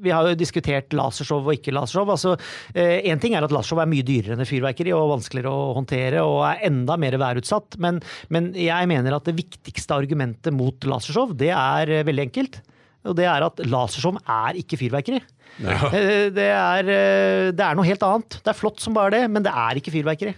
vi 0.02 0.12
har 0.14 0.28
jo 0.28 0.38
diskutert 0.38 0.94
lasershow 0.94 1.42
og 1.42 1.56
ikke 1.56 1.74
lasershow. 1.74 2.10
altså 2.14 2.36
Én 2.76 3.22
ting 3.22 3.34
er 3.34 3.46
at 3.46 3.54
lasershow 3.54 3.82
er 3.82 3.90
mye 3.90 4.06
dyrere 4.06 4.38
enn 4.38 4.46
fyrverkeri 4.46 4.94
og 4.94 5.16
vanskeligere 5.16 5.50
å 5.50 5.72
håndtere 5.78 6.26
og 6.28 6.44
er 6.52 6.68
enda 6.70 6.98
mer 7.02 7.18
værutsatt. 7.22 7.80
Men, 7.82 8.02
men 8.30 8.52
jeg 8.58 8.90
mener 8.92 9.18
at 9.18 9.26
det 9.30 9.40
viktigste 9.40 9.98
argumentet 9.98 10.54
mot 10.54 10.78
lasershow, 10.86 11.34
det 11.34 11.50
er 11.56 11.96
eh, 11.98 12.06
veldig 12.08 12.28
enkelt. 12.30 12.62
Og 13.10 13.18
det 13.18 13.26
er 13.26 13.48
at 13.48 13.64
lasershow 13.66 14.20
er 14.22 14.60
ikke 14.62 14.78
fyrverkeri. 14.84 15.24
Ja. 15.62 15.90
Det, 16.38 16.46
er, 16.46 16.94
eh, 16.94 17.50
det 17.56 17.66
er 17.66 17.78
noe 17.78 17.90
helt 17.90 18.06
annet. 18.06 18.38
Det 18.38 18.54
er 18.54 18.60
flott 18.60 18.84
som 18.84 18.94
bare 18.98 19.16
det, 19.18 19.26
men 19.34 19.46
det 19.46 19.56
er 19.56 19.82
ikke 19.82 19.96
fyrverkeri. 19.98 20.36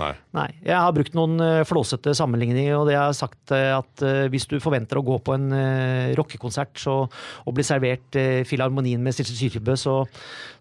Nei. 0.00 0.12
Nei. 0.32 0.46
Jeg 0.64 0.76
har 0.80 0.92
brukt 0.96 1.14
noen 1.16 1.40
eh, 1.44 1.62
flåsete 1.68 2.14
sammenligninger, 2.16 2.72
og 2.78 2.86
det 2.88 2.96
har 2.96 3.12
sagt 3.16 3.52
eh, 3.52 3.68
at 3.76 4.04
eh, 4.06 4.24
hvis 4.32 4.46
du 4.48 4.56
forventer 4.62 4.98
å 4.98 5.04
gå 5.04 5.18
på 5.24 5.34
en 5.36 5.50
rockekonsert 6.16 6.80
og 6.88 7.52
bli 7.52 7.64
servert 7.66 8.16
Filharmonien 8.48 9.02
med 9.02 9.14
Stilse 9.14 9.36
Sykebø, 9.36 9.76
så, 9.78 9.98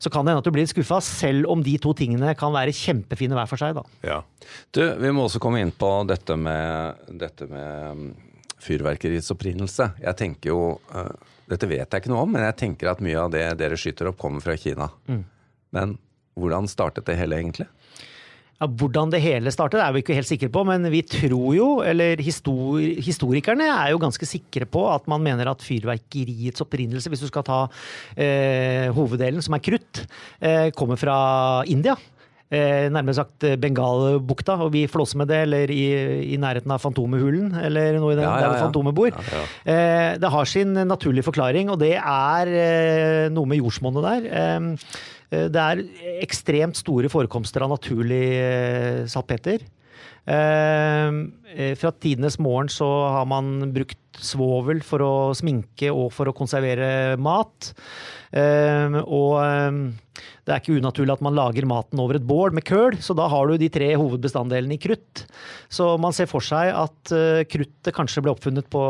så 0.02 0.12
kan 0.12 0.26
det 0.26 0.34
hende 0.34 0.44
at 0.44 0.50
du 0.50 0.52
blir 0.54 0.66
litt 0.66 0.74
skuffa, 0.74 1.00
selv 1.06 1.48
om 1.52 1.64
de 1.64 1.78
to 1.82 1.94
tingene 1.98 2.36
kan 2.40 2.54
være 2.56 2.76
kjempefine 2.76 3.38
hver 3.38 3.50
for 3.50 3.62
seg. 3.62 3.78
da. 3.78 3.86
Ja. 4.04 4.20
Du, 4.76 4.84
vi 5.00 5.14
må 5.16 5.26
også 5.28 5.42
komme 5.44 5.64
inn 5.64 5.72
på 5.72 5.94
dette 6.10 6.36
med, 6.40 7.02
dette 7.22 7.48
med 7.52 8.02
mm, 8.02 8.08
fyrverkeriets 8.62 9.32
opprinnelse. 9.34 9.94
Jeg 10.04 10.20
tenker 10.20 10.54
jo 10.54 10.62
Dette 11.52 11.68
vet 11.68 11.84
jeg 11.84 12.04
ikke 12.04 12.12
noe 12.14 12.24
om, 12.24 12.32
men 12.32 12.46
jeg 12.46 12.60
tenker 12.62 12.92
at 12.92 13.02
mye 13.04 13.20
av 13.20 13.32
det 13.34 13.44
dere 13.60 13.76
skyter 13.80 14.08
opp, 14.12 14.20
kommer 14.22 14.44
fra 14.44 14.56
Kina. 14.60 14.88
Men 15.76 15.98
hvordan 16.40 16.70
startet 16.72 17.10
det 17.10 17.18
hele 17.20 17.40
egentlig? 17.42 17.68
Ja, 18.62 18.68
hvordan 18.70 19.10
det 19.10 19.24
hele 19.24 19.50
startet 19.50 19.82
er 19.82 19.90
vi 19.90 20.04
ikke 20.04 20.14
helt 20.14 20.30
sikre 20.30 20.48
på, 20.54 20.62
men 20.70 20.84
vi 20.94 21.00
tror 21.02 21.48
jo, 21.58 21.70
eller 21.82 22.20
histor 22.22 22.78
historikerne 23.02 23.66
er 23.66 23.90
jo 23.90 24.02
ganske 24.04 24.28
sikre 24.30 24.68
på 24.70 24.84
at 24.92 25.08
man 25.10 25.24
mener 25.26 25.50
at 25.50 25.66
fyrverkeriets 25.66 26.62
opprinnelse, 26.62 27.10
hvis 27.10 27.24
du 27.26 27.32
skal 27.32 27.48
ta 27.48 27.64
eh, 28.14 28.94
hoveddelen, 28.94 29.42
som 29.42 29.58
er 29.58 29.66
krutt, 29.66 30.04
eh, 30.46 30.70
kommer 30.78 31.02
fra 31.02 31.18
India. 31.74 31.98
Eh, 32.52 32.90
nærmere 32.92 33.16
sagt 33.16 33.46
eh, 33.48 33.56
Bengalbukta, 33.56 34.58
og 34.60 34.74
vi 34.74 34.84
flåser 34.92 35.22
med 35.22 35.30
det, 35.32 35.38
eller 35.46 35.72
i, 35.72 35.86
i 36.34 36.40
nærheten 36.42 36.74
av 36.76 36.82
Fantomehulen, 36.84 37.54
eller 37.56 37.96
noe 37.96 38.12
i 38.12 38.18
den 38.20 38.26
Ja, 38.28 38.34
ja, 38.36 38.50
der 38.50 38.58
ja. 38.58 38.66
Fantomet 38.66 38.98
bor. 38.98 39.16
Eh, 39.64 40.18
det 40.20 40.32
har 40.34 40.50
sin 40.52 40.76
naturlige 40.76 41.24
forklaring, 41.30 41.72
og 41.72 41.80
det 41.80 41.94
er 41.96 42.52
eh, 42.52 43.30
noe 43.32 43.48
med 43.48 43.62
jordsmonnet 43.62 44.04
der. 44.04 44.28
Eh, 44.28 44.98
eh, 45.32 45.46
det 45.48 45.64
er 45.64 45.86
ekstremt 46.26 46.76
store 46.76 47.08
forekomster 47.14 47.64
av 47.64 47.72
naturlig 47.78 48.26
salpeter. 49.12 49.64
Eh, 50.30 51.10
eh, 51.56 51.74
fra 51.76 51.92
tidenes 51.92 52.38
morgen 52.40 52.70
så 52.70 52.88
har 53.10 53.26
man 53.26 53.72
brukt 53.74 53.98
svovel 54.22 54.84
for 54.86 55.02
å 55.02 55.14
sminke 55.34 55.90
og 55.90 56.12
for 56.14 56.30
å 56.30 56.36
konservere 56.38 57.18
mat. 57.18 57.72
Eh, 58.32 59.00
og 59.02 59.42
det 60.46 60.54
er 60.54 60.62
ikke 60.62 60.78
unaturlig 60.78 61.16
at 61.16 61.24
man 61.26 61.36
lager 61.36 61.66
maten 61.70 62.00
over 62.04 62.20
et 62.20 62.28
bål 62.28 62.54
med 62.54 62.66
køl, 62.68 63.00
så 63.02 63.16
da 63.18 63.26
har 63.32 63.50
du 63.50 63.58
de 63.58 63.72
tre 63.74 63.90
hovedbestanddelene 63.98 64.78
i 64.78 64.82
krutt. 64.84 65.26
Så 65.74 65.96
man 66.02 66.14
ser 66.14 66.30
for 66.30 66.46
seg 66.46 66.70
at 66.76 67.14
kruttet 67.50 67.96
kanskje 67.96 68.24
ble 68.26 68.36
oppfunnet 68.36 68.70
på, 68.72 68.82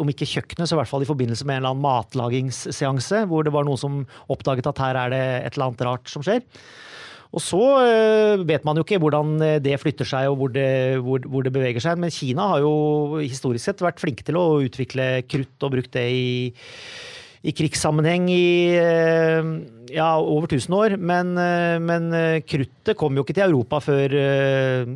om 0.00 0.12
ikke 0.12 0.28
kjøkkenet, 0.28 0.68
så 0.68 0.76
i 0.76 0.82
hvert 0.82 0.90
fall 0.90 1.06
i 1.06 1.08
forbindelse 1.08 1.46
med 1.48 1.56
en 1.58 1.62
eller 1.62 1.76
annen 1.76 1.86
matlagingsseanse, 1.86 3.24
hvor 3.30 3.46
det 3.46 3.54
var 3.54 3.68
noen 3.68 3.80
som 3.80 4.02
oppdaget 4.32 4.68
at 4.74 4.82
her 4.84 5.00
er 5.06 5.14
det 5.14 5.24
et 5.38 5.54
eller 5.54 5.70
annet 5.70 5.86
rart 5.88 6.12
som 6.12 6.26
skjer. 6.26 6.44
Og 7.34 7.42
så 7.42 7.62
øh, 7.82 8.44
vet 8.46 8.64
man 8.66 8.78
jo 8.78 8.84
ikke 8.86 9.00
hvordan 9.02 9.34
øh, 9.42 9.56
det 9.62 9.80
flytter 9.82 10.06
seg 10.06 10.30
og 10.30 10.38
hvor 10.38 10.52
det, 10.54 11.00
hvor, 11.02 11.24
hvor 11.26 11.42
det 11.42 11.52
beveger 11.54 11.82
seg. 11.82 11.98
Men 11.98 12.14
Kina 12.14 12.46
har 12.52 12.62
jo 12.62 12.74
historisk 13.18 13.66
sett 13.66 13.82
vært 13.82 14.02
flinke 14.02 14.26
til 14.26 14.38
å 14.38 14.46
utvikle 14.62 15.24
krutt 15.26 15.66
og 15.66 15.74
brukt 15.74 15.92
det 15.96 16.06
i, 16.14 16.28
i 17.44 17.52
krigssammenheng 17.52 18.30
i 18.32 18.72
øh, 18.80 19.48
ja, 19.92 20.06
over 20.16 20.46
1000 20.48 20.76
år. 20.78 20.96
Men, 20.96 21.34
øh, 21.36 21.76
men 21.84 22.08
øh, 22.16 22.38
kruttet 22.48 22.96
kom 22.96 23.14
jo 23.14 23.24
ikke 23.24 23.36
til 23.36 23.50
Europa 23.50 23.82
før 23.84 24.16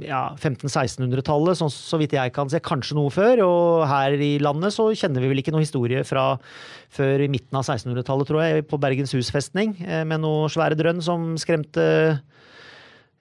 ja, 0.00 0.22
1500-1600-tallet, 0.32 1.60
så, 1.60 1.68
så 1.68 2.00
vidt 2.00 2.16
jeg 2.16 2.32
kan 2.32 2.48
se. 2.48 2.62
Kanskje 2.64 2.96
noe 2.96 3.12
før. 3.12 3.44
Og 3.44 3.86
her 3.90 4.16
i 4.16 4.38
landet 4.40 4.72
så 4.72 4.88
kjenner 4.96 5.22
vi 5.22 5.30
vel 5.34 5.44
ikke 5.44 5.52
noe 5.52 5.66
historie 5.66 6.04
fra 6.08 6.30
før 6.94 7.24
i 7.24 7.28
midten 7.30 7.58
av 7.58 7.66
1600-tallet, 7.66 8.28
tror 8.28 8.44
jeg, 8.44 8.66
på 8.68 8.80
Bergenshus 8.80 9.30
festning, 9.34 9.76
eh, 9.84 10.04
med 10.08 10.22
noe 10.24 10.48
svære 10.52 10.78
drønn 10.78 11.02
som 11.04 11.34
skremte 11.40 11.84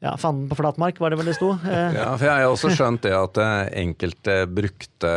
ja, 0.04 0.14
fanden 0.20 0.48
på 0.50 0.58
flatmark, 0.60 1.02
var 1.02 1.12
det 1.12 1.20
vel 1.20 1.32
det 1.32 1.38
sto? 1.40 1.52
Eh, 1.68 1.98
Ja, 2.00 2.14
for 2.16 2.30
jeg 2.30 2.46
har 2.46 2.54
også 2.54 2.72
skjønt 2.76 3.04
det 3.06 3.16
at 3.18 3.42
eh, 3.42 3.60
enkelte 3.84 4.40
brukte 4.48 5.14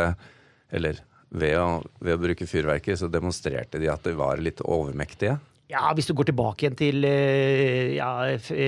Eller 0.71 1.01
ved 1.31 1.55
å, 1.59 1.69
ved 2.03 2.17
å 2.17 2.21
bruke 2.25 2.47
fyrverkeri, 2.49 2.97
så 2.99 3.09
demonstrerte 3.11 3.79
de 3.81 3.89
at 3.91 4.03
de 4.03 4.13
var 4.17 4.41
litt 4.43 4.61
overmektige. 4.65 5.37
Ja, 5.71 5.85
hvis 5.95 6.09
du 6.09 6.13
går 6.17 6.27
tilbake 6.27 6.65
igjen 6.65 6.75
til 6.75 7.05
eh, 7.07 7.93
ja, 7.95 8.09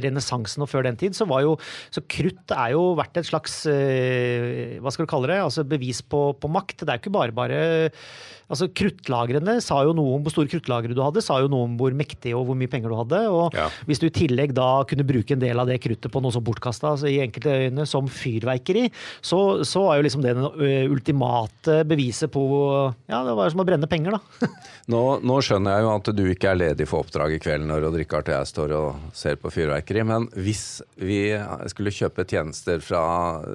renessansen 0.06 0.64
og 0.64 0.70
før 0.72 0.86
den 0.88 1.00
tid, 1.00 1.18
så 1.18 1.28
var 1.28 1.44
jo 1.44 1.58
Så 1.92 2.04
krutt 2.08 2.54
er 2.56 2.74
jo 2.78 2.94
vært 2.96 3.20
et 3.20 3.28
slags 3.28 3.58
eh, 3.68 4.78
Hva 4.80 4.94
skal 4.94 5.04
du 5.04 5.12
kalle 5.12 5.28
det? 5.34 5.42
Altså 5.44 5.66
bevis 5.68 6.00
på, 6.00 6.30
på 6.40 6.52
makt. 6.52 6.86
Det 6.86 6.94
er 6.94 7.02
jo 7.02 7.04
ikke 7.04 7.18
bare 7.18 7.36
bare 7.36 7.60
Altså 8.54 8.70
Kruttlagrene 8.70 9.58
sa 9.64 9.80
jo 9.88 9.96
noe 9.98 10.16
om 10.18 10.24
hvor 10.26 10.34
store 10.36 10.52
kruttlagre 10.52 10.94
du 10.96 11.02
hadde, 11.04 11.24
sa 11.26 11.40
jo 11.42 11.50
noe 11.52 11.66
om 11.68 11.76
hvor 11.80 11.96
mektig 11.98 12.36
og 12.38 12.46
hvor 12.48 12.58
mye 12.60 12.70
penger 12.72 12.94
du 12.94 12.98
hadde. 13.00 13.22
Og 13.34 13.58
Ja. 13.58 13.68
hvis 13.90 14.00
du 14.02 14.08
i 14.08 14.14
tillegg 14.14 14.54
da 14.56 14.70
kunne 14.90 15.06
bruke 15.08 15.34
en 15.36 15.42
del 15.44 15.60
av 15.60 15.68
det 15.70 15.80
kruttet 15.84 16.12
på 16.14 16.22
noe 16.24 16.32
som 16.36 16.44
bortkasta, 16.46 16.94
altså 16.94 17.10
i 17.12 17.20
enkelte 17.26 17.58
øyne 17.68 17.88
som 17.90 18.08
fyrverkeri, 18.12 18.88
så, 19.26 19.42
så 19.66 19.84
var 19.88 19.98
jo 20.00 20.06
liksom 20.08 20.24
det 20.26 20.34
det 20.38 20.74
ultimate 20.94 21.82
beviset 21.90 22.32
på 22.34 22.44
Ja, 23.10 23.24
det 23.26 23.36
var 23.36 23.48
jo 23.48 23.54
som 23.56 23.64
å 23.64 23.68
brenne 23.68 23.90
penger, 23.90 24.18
da. 24.18 24.48
Nå, 24.94 25.02
nå 25.24 25.38
skjønner 25.46 25.78
jeg 25.78 25.86
jo 25.86 25.92
at 25.96 26.10
du 26.18 26.24
ikke 26.32 26.52
er 26.52 26.60
ledig 26.60 26.88
for 26.90 27.04
oppdrag 27.06 27.36
i 27.38 27.40
kveld 27.44 27.66
når 27.70 27.88
Odd 27.90 27.98
Rikard 28.02 28.28
og 28.30 28.36
jeg 28.38 28.50
står 28.52 28.74
og 28.78 29.08
ser 29.18 29.38
på 29.40 29.52
fyrverkeri, 29.54 30.04
men 30.08 30.28
hvis 30.36 30.82
vi 31.00 31.22
skulle 31.72 31.94
kjøpe 31.96 32.26
tjenester 32.28 32.84
fra 32.84 33.04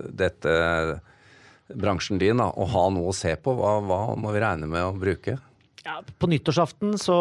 dette 0.08 0.54
bransjen 1.75 2.20
din 2.20 2.40
da, 2.40 2.48
å 2.52 2.64
ha 2.72 2.88
noe 2.94 3.10
å 3.10 3.16
se 3.16 3.34
på, 3.37 3.54
hva, 3.58 3.78
hva 3.84 4.00
må 4.16 4.32
vi 4.34 4.42
regne 4.44 4.68
med 4.70 4.87
å 4.87 4.96
bruke? 4.96 5.38
Ja, 5.88 6.00
på 6.20 6.28
nyttårsaften 6.28 6.98
så 7.00 7.14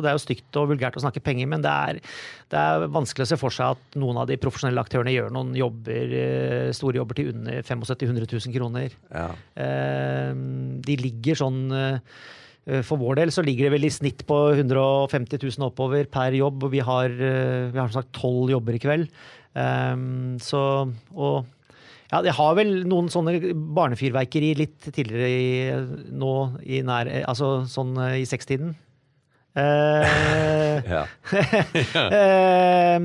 Det 0.00 0.08
er 0.08 0.14
jo 0.16 0.22
stygt 0.22 0.56
og 0.56 0.70
vulgært 0.70 0.96
å 0.96 1.02
snakke 1.02 1.20
penger, 1.24 1.48
men 1.50 1.64
det 1.64 1.72
er, 1.72 1.98
det 2.48 2.60
er 2.60 2.86
vanskelig 2.94 3.26
å 3.26 3.30
se 3.32 3.38
for 3.40 3.52
seg 3.52 3.74
at 3.76 3.98
noen 4.00 4.20
av 4.22 4.28
de 4.30 4.38
profesjonelle 4.40 4.80
aktørene 4.80 5.12
gjør 5.12 5.34
noen 5.34 5.50
jobber, 5.58 6.14
eh, 6.16 6.70
store 6.76 7.00
jobber 7.02 7.18
til 7.18 7.32
under 7.34 7.60
75 7.60 8.14
000 8.14 8.30
000 8.32 8.54
kroner. 8.54 8.94
Ja. 9.12 9.28
Eh, 9.60 10.32
De 10.88 10.96
ligger 11.00 11.36
sånn 11.42 11.60
eh, 11.74 11.98
For 12.86 13.00
vår 13.00 13.20
del 13.20 13.34
så 13.34 13.44
ligger 13.44 13.66
det 13.68 13.74
vel 13.76 13.88
i 13.88 13.92
snitt 13.92 14.24
på 14.28 14.38
150 14.54 15.40
000 15.40 15.68
oppover 15.68 16.08
per 16.12 16.36
jobb, 16.36 16.64
og 16.64 16.72
vi 16.72 16.80
har, 16.84 17.12
vi 17.12 17.78
har 17.80 17.92
sagt 17.92 18.12
tolv 18.16 18.52
jobber 18.52 18.76
i 18.76 18.82
kveld. 18.82 19.12
Um, 19.56 20.36
Så 20.40 20.60
og 21.16 21.46
ja, 22.08 22.22
jeg 22.24 22.34
har 22.38 22.54
vel 22.56 22.70
noen 22.88 23.10
sånne 23.12 23.52
barnefyrverkeri 23.76 24.54
litt 24.56 24.86
tidligere 24.88 25.28
i, 25.28 25.48
nå 26.16 26.34
i 26.64 26.80
nær 26.86 27.10
Altså 27.28 27.66
sånn 27.68 27.96
eh, 28.00 28.22
i 28.22 28.28
sekstiden. 28.28 28.72
Eh, 29.58 30.06
Ja. 30.88 31.02
eh, 32.14 32.96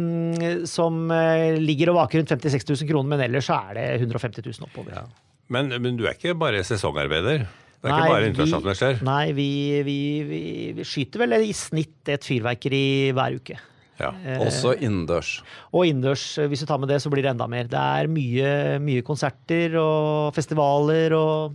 som 0.69 1.11
eh, 1.11 1.57
ligger 1.59 1.91
og 1.91 1.99
vaker 2.03 2.21
rundt 2.21 2.31
50 2.31 2.53
000-60 2.53 2.83
000 2.85 2.91
kroner, 2.93 3.09
men 3.15 3.25
ellers 3.25 3.49
så 3.49 3.57
er 3.71 3.79
det 3.79 3.85
150 4.05 4.45
000 4.45 4.69
oppover. 4.69 4.95
Ja. 5.01 5.03
Men, 5.51 5.73
men 5.83 5.99
du 5.99 6.05
er 6.07 6.15
ikke 6.15 6.37
bare 6.39 6.63
sesongarbeider? 6.63 7.43
Det 7.83 7.89
er 7.89 7.91
Nei, 7.91 7.99
ikke 7.99 8.13
bare 8.13 8.27
internasjonalt? 8.31 9.03
Nei, 9.03 9.25
vi, 9.35 9.49
vi, 9.83 9.97
vi, 10.29 10.41
vi 10.77 10.87
skyter 10.87 11.25
vel 11.25 11.35
i 11.41 11.51
snitt 11.57 12.13
et 12.13 12.23
fyrverkeri 12.23 12.85
hver 13.17 13.35
uke. 13.41 13.57
Ja. 13.99 14.11
Også 14.41 14.73
innendørs. 14.73 15.35
Og 15.71 15.85
innendørs, 15.89 16.25
eh, 16.41 16.47
hvis 16.49 16.63
du 16.63 16.69
tar 16.69 16.79
med 16.81 16.89
det, 16.89 17.01
så 17.03 17.11
blir 17.13 17.25
det 17.25 17.33
enda 17.33 17.47
mer. 17.49 17.69
Det 17.69 17.79
er 17.79 18.09
mye, 18.11 18.53
mye 18.83 19.03
konserter 19.05 19.77
og 19.79 20.33
festivaler 20.35 21.13
og 21.17 21.53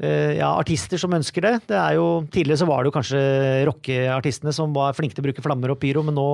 eh, 0.00 0.38
ja, 0.38 0.54
artister 0.54 1.00
som 1.00 1.12
ønsker 1.16 1.44
det. 1.44 1.54
det 1.68 1.76
er 1.80 1.98
jo, 1.98 2.24
tidligere 2.32 2.62
så 2.62 2.70
var 2.70 2.82
det 2.82 2.90
jo 2.92 2.96
kanskje 2.96 3.20
rockeartistene 3.68 4.56
som 4.56 4.74
var 4.76 4.96
flinke 4.96 5.16
til 5.16 5.24
å 5.24 5.28
bruke 5.28 5.44
flammer 5.44 5.74
og 5.74 5.80
pyro, 5.82 6.06
men 6.06 6.16
nå 6.16 6.28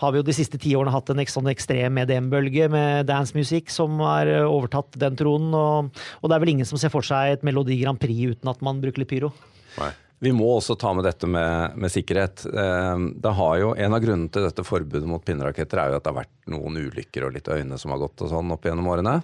har 0.00 0.12
vi 0.12 0.20
jo 0.20 0.26
de 0.26 0.34
siste 0.36 0.58
ti 0.60 0.74
årene 0.76 0.92
hatt 0.94 1.10
en 1.12 1.22
sånn 1.30 1.50
ekstrem 1.52 1.98
EDM-bølge 2.02 2.68
med 2.72 3.06
dancemusikk 3.08 3.70
som 3.72 4.00
har 4.02 4.30
eh, 4.30 4.44
overtatt 4.44 4.98
den 5.00 5.18
tronen. 5.18 5.54
Og, 5.54 6.06
og 6.20 6.30
det 6.30 6.36
er 6.36 6.44
vel 6.44 6.56
ingen 6.56 6.68
som 6.68 6.80
ser 6.80 6.92
for 6.92 7.06
seg 7.06 7.36
et 7.36 7.46
Melodi 7.46 7.78
Grand 7.80 8.00
Prix 8.00 8.34
uten 8.34 8.50
at 8.50 8.64
man 8.64 8.82
bruker 8.82 9.04
litt 9.04 9.12
pyro. 9.14 9.30
Nei. 9.78 9.92
Vi 10.24 10.32
må 10.32 10.46
også 10.56 10.76
ta 10.80 10.92
med 10.96 11.04
dette 11.04 11.28
med, 11.28 11.74
med 11.76 11.92
sikkerhet. 11.92 12.46
Eh, 12.48 13.02
Det 13.24 13.32
har 13.40 13.58
jo, 13.60 13.72
En 13.76 13.92
av 13.96 14.00
grunnene 14.04 14.30
til 14.32 14.46
dette 14.46 14.64
forbudet 14.64 15.08
mot 15.10 15.24
pinneraketter 15.24 15.82
er 15.82 15.90
jo 15.92 15.98
at 16.00 16.06
det 16.06 16.12
har 16.14 16.22
vært 16.22 16.48
noen 16.54 16.78
ulykker 16.86 17.26
og 17.28 17.34
litt 17.36 17.50
øyne 17.52 17.76
som 17.80 17.92
har 17.92 18.00
gått 18.06 18.24
og 18.24 18.32
sånn 18.32 18.54
opp 18.54 18.64
gjennom 18.64 18.88
årene. 18.94 19.18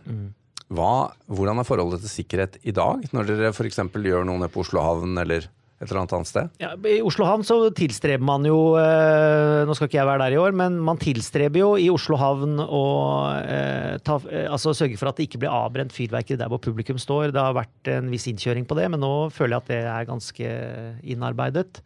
Hva, 0.71 0.90
hvordan 1.26 1.59
er 1.59 1.66
forholdet 1.66 2.04
til 2.04 2.12
sikkerhet 2.21 2.61
i 2.62 2.71
dag, 2.76 3.02
når 3.16 3.26
dere 3.33 3.49
f.eks. 3.50 3.80
gjør 3.90 4.28
noe 4.28 4.38
nede 4.38 4.52
på 4.54 4.62
Oslo 4.62 4.85
havn 4.85 5.16
eller 5.19 5.49
et 5.80 5.88
eller 5.88 6.02
annet 6.02 6.12
annet 6.12 6.28
sted? 6.28 6.50
Ja, 6.60 6.75
I 6.76 6.99
Oslo 7.00 7.25
havn 7.25 7.44
så 7.46 7.56
tilstreber 7.76 8.25
man 8.28 8.44
jo 8.44 8.75
eh, 8.76 9.62
Nå 9.64 9.76
skal 9.76 9.88
ikke 9.88 9.96
jeg 9.96 10.08
være 10.10 10.26
der 10.26 10.37
i 10.37 10.40
år, 10.42 10.52
men 10.56 10.76
man 10.84 11.00
tilstreber 11.00 11.62
jo 11.62 11.70
i 11.80 11.88
Oslo 11.92 12.18
havn 12.20 12.60
å 12.60 12.84
eh, 13.40 13.96
ta, 14.04 14.18
eh, 14.28 14.44
altså 14.52 14.75
sørge 14.76 15.00
for 15.00 15.08
at 15.08 15.16
det 15.16 15.30
ikke 15.30 15.40
blir 15.40 15.54
avbrent 15.54 15.94
fyrverkeri 15.96 16.37
der 16.40 16.52
hvor 16.52 16.60
publikum 16.60 17.00
står. 17.00 17.32
Det 17.32 17.40
har 17.40 17.56
vært 17.56 17.92
en 17.94 18.12
viss 18.12 18.28
innkjøring 18.28 18.68
på 18.68 18.76
det, 18.76 18.90
men 18.92 19.00
nå 19.00 19.14
føler 19.32 19.56
jeg 19.56 19.64
at 19.64 19.72
det 19.72 19.82
er 19.94 20.10
ganske 20.10 20.52
innarbeidet. 21.16 21.80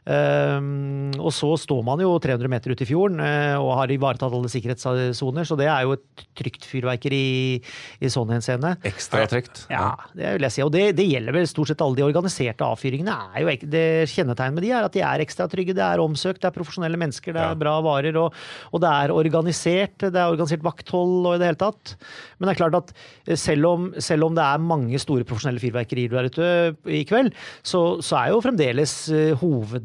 Um, 0.00 1.10
og 1.20 1.28
så 1.34 1.50
står 1.60 1.82
man 1.84 2.00
jo 2.00 2.14
300 2.22 2.48
meter 2.50 2.72
ute 2.72 2.86
i 2.86 2.88
fjorden 2.88 3.20
eh, 3.20 3.54
og 3.60 3.74
har 3.76 3.92
ivaretatt 3.92 4.32
alle 4.32 4.48
sikkerhetssoner, 4.50 5.44
så 5.44 5.58
det 5.60 5.68
er 5.68 5.84
jo 5.84 5.92
et 5.98 6.24
trygt 6.38 6.64
fyrverkeri 6.66 7.20
i, 7.20 7.58
i 8.00 8.10
sånn 8.12 8.32
henseende. 8.32 8.72
Ekstra 8.88 9.26
trygt? 9.30 9.66
Ja, 9.72 9.92
det 10.16 10.32
vil 10.36 10.46
jeg 10.48 10.56
si. 10.56 10.64
Og 10.64 10.72
det, 10.74 10.84
det 10.98 11.06
gjelder 11.06 11.36
vel 11.36 11.48
stort 11.50 11.72
sett 11.72 11.84
alle 11.84 12.00
de 12.00 12.06
organiserte 12.06 12.64
avfyringene 12.64 13.16
er 13.36 13.44
jo, 13.44 13.56
det 13.70 13.84
Kjennetegnet 14.10 14.56
med 14.56 14.64
de 14.64 14.72
er 14.74 14.86
at 14.86 14.96
de 14.96 15.02
er 15.04 15.22
ekstra 15.22 15.46
trygge, 15.50 15.76
det 15.76 15.84
er 15.84 16.02
omsøkt, 16.02 16.40
det 16.42 16.48
er 16.48 16.56
profesjonelle 16.56 16.98
mennesker, 17.00 17.36
det 17.36 17.44
er 17.44 17.60
bra 17.60 17.76
varer, 17.84 18.16
og, 18.18 18.34
og 18.72 18.82
det 18.82 18.90
er 19.04 19.14
organisert. 19.14 19.98
Det 20.00 20.16
er 20.16 20.32
organisert 20.32 20.64
vakthold 20.64 21.28
og 21.28 21.36
i 21.36 21.42
det 21.42 21.50
hele 21.50 21.60
tatt. 21.60 21.94
Men 22.38 22.48
det 22.48 22.54
er 22.54 22.60
klart 22.62 22.78
at 22.78 22.92
eh, 22.96 23.38
selv 23.38 23.68
om, 23.68 23.86
selv 24.00 24.30
om 24.30 24.36
det 24.38 24.46
er 24.46 24.64
mange 24.64 25.00
store 25.02 25.26
profesjonelle 25.28 25.62
fyrverkerier 25.62 26.16
er 26.16 26.30
ute 26.30 26.50
i 26.90 27.04
kveld, 27.08 27.32
så, 27.66 27.82
så 28.04 28.18
er 28.22 28.32
jo 28.32 28.42
fremdeles 28.44 28.94
eh, 29.14 29.32